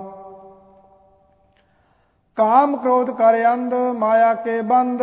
ਕਾਮ 2.36 2.76
ਕ੍ਰੋਧ 2.76 3.10
ਕਰ 3.10 3.36
ਅੰਧ, 3.52 3.74
ਮਾਇਆ 3.74 4.34
ਕੇ 4.34 4.60
ਬੰਦ, 4.62 5.02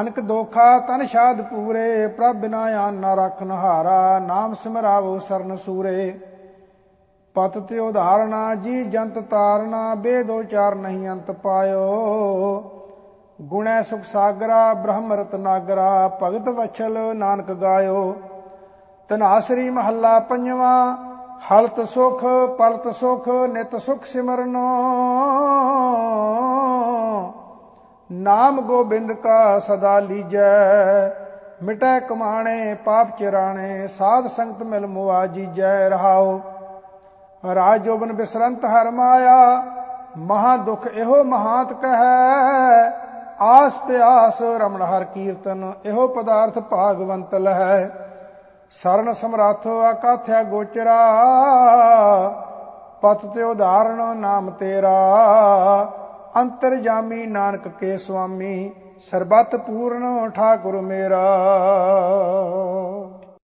ਅਨਕ 0.00 0.20
ਦੋਖਾ 0.20 0.78
ਤਨ 0.78 1.06
ਸ਼ਾਦ 1.06 1.42
ਪੂਰੇ, 1.42 2.06
ਪ੍ਰਭ 2.06 2.36
ਬਿਨਾ 2.36 2.62
ਆਨ 2.78 2.94
ਨਾ 2.94 3.14
ਰਖਨ 3.14 3.50
ਹਾਰਾ 3.50 4.18
ਨਾਮ 4.18 4.54
ਸਿਮਰਾਵੋ 4.54 5.18
ਸਰਨ 5.18 5.56
ਸੂਰੇ। 5.56 6.31
ਪਤ 7.34 7.58
ਤੇ 7.58 7.78
ਉਧਾਰਣਾ 7.78 8.54
ਜੀ 8.54 8.84
ਜੰਤ 8.84 9.18
ਤਾਰਨਾ, 9.18 9.94
ਬੇਦ 9.94 10.30
ਉਚਾਰ 10.30 10.74
ਨਹੀਂ 10.74 11.08
ਅੰਤ 11.08 11.30
ਪਾਇਓ। 11.30 11.80
ਗੁਣੈ 13.42 13.82
ਸੁਖ 13.82 14.00
ਸਾਗਰਾ, 14.02 14.74
ਬ੍ਰਹਮ 14.74 15.12
ਰਤਨਾਗਰਾ 15.12 16.18
ਭਗਤ 16.22 16.48
ਵਛਲ 16.48 17.16
ਨਾਨਕ 17.16 17.52
ਗਾਇਓ। 17.52 18.16
ਤਨਾਸਰੀ 19.08 19.70
ਮਹੱਲਾ 19.70 20.18
ਪੰਜਵਾ, 20.18 20.96
ਹਲਤ 21.52 21.88
ਸੁਖ, 21.88 22.24
ਪਲਤ 22.58 22.94
ਸੁਖ, 22.94 23.28
ਨਿਤ 23.28 23.76
ਸੁਖ 23.76 24.04
ਸਿਮਰਨੋ। 24.04 24.68
ਨਾਮ 28.12 28.60
ਗੋਬਿੰਦ 28.60 29.12
ਕਾ 29.12 29.58
ਸਦਾ 29.58 29.98
ਲੀਜੈ, 30.00 31.08
ਮਿਟੈ 31.62 32.00
ਕਮਾਣੇ, 32.00 32.74
ਪਾਪ 32.74 33.18
ਚਿਰਾਣੇ, 33.18 33.86
ਸਾਧ 33.86 34.26
ਸੰਗਤ 34.26 34.62
ਮਿਲ 34.62 34.86
ਮੁਆ 34.86 35.26
ਜੀਜੈ, 35.26 35.88
ਰਹਾਓ। 35.88 36.40
ਰਾਜ 37.44 37.82
ਜੋਬਨ 37.82 38.12
ਬਿਸਰੰਤ 38.12 38.64
ਹਰ 38.64 38.90
ਮਾਇਆ, 38.90 39.62
ਮਹਾ 40.18 40.56
ਦੁਖ 40.56 40.86
ਇਹੋ 40.86 41.22
ਮਹਾਤ 41.24 41.72
ਕਹੈ, 41.72 42.90
ਆਸ 43.40 43.78
ਪਿਆਸ 43.78 44.42
ਰਮਣ 44.60 44.82
ਹਰ 44.82 45.04
ਕੀਰਤਨ, 45.04 45.72
ਇਹੋ 45.84 46.06
ਪਦਾਰਥ 46.08 46.58
ਭਾਗਵੰਤ 46.58 47.34
ਲਹੈ। 47.34 47.90
ਸਰਨ 48.72 49.12
ਸਮਰੱਥ 49.12 49.66
ਆਕਾਥਿਆ 49.66 50.42
ਗੋਚਰਾ, 50.42 50.98
ਪਤ 53.02 53.26
ਤੇ 53.26 53.42
ਉਦਾਹਰਣ 53.42 54.16
ਨਾਮ 54.16 54.50
ਤੇਰਾ। 54.50 54.92
ਅੰਤਰ 56.36 56.74
ਜਾਮੀ 56.74 57.26
ਨਾਨਕ 57.26 57.68
ਕੇ 57.68 57.96
ਸੁਆਮੀ, 57.98 58.72
ਸਰਬਤ 59.10 59.56
ਪੂਰਨ 59.56 60.30
ਠਾਕੁਰ 60.30 60.80
ਮੇਰਾ। 60.80 61.26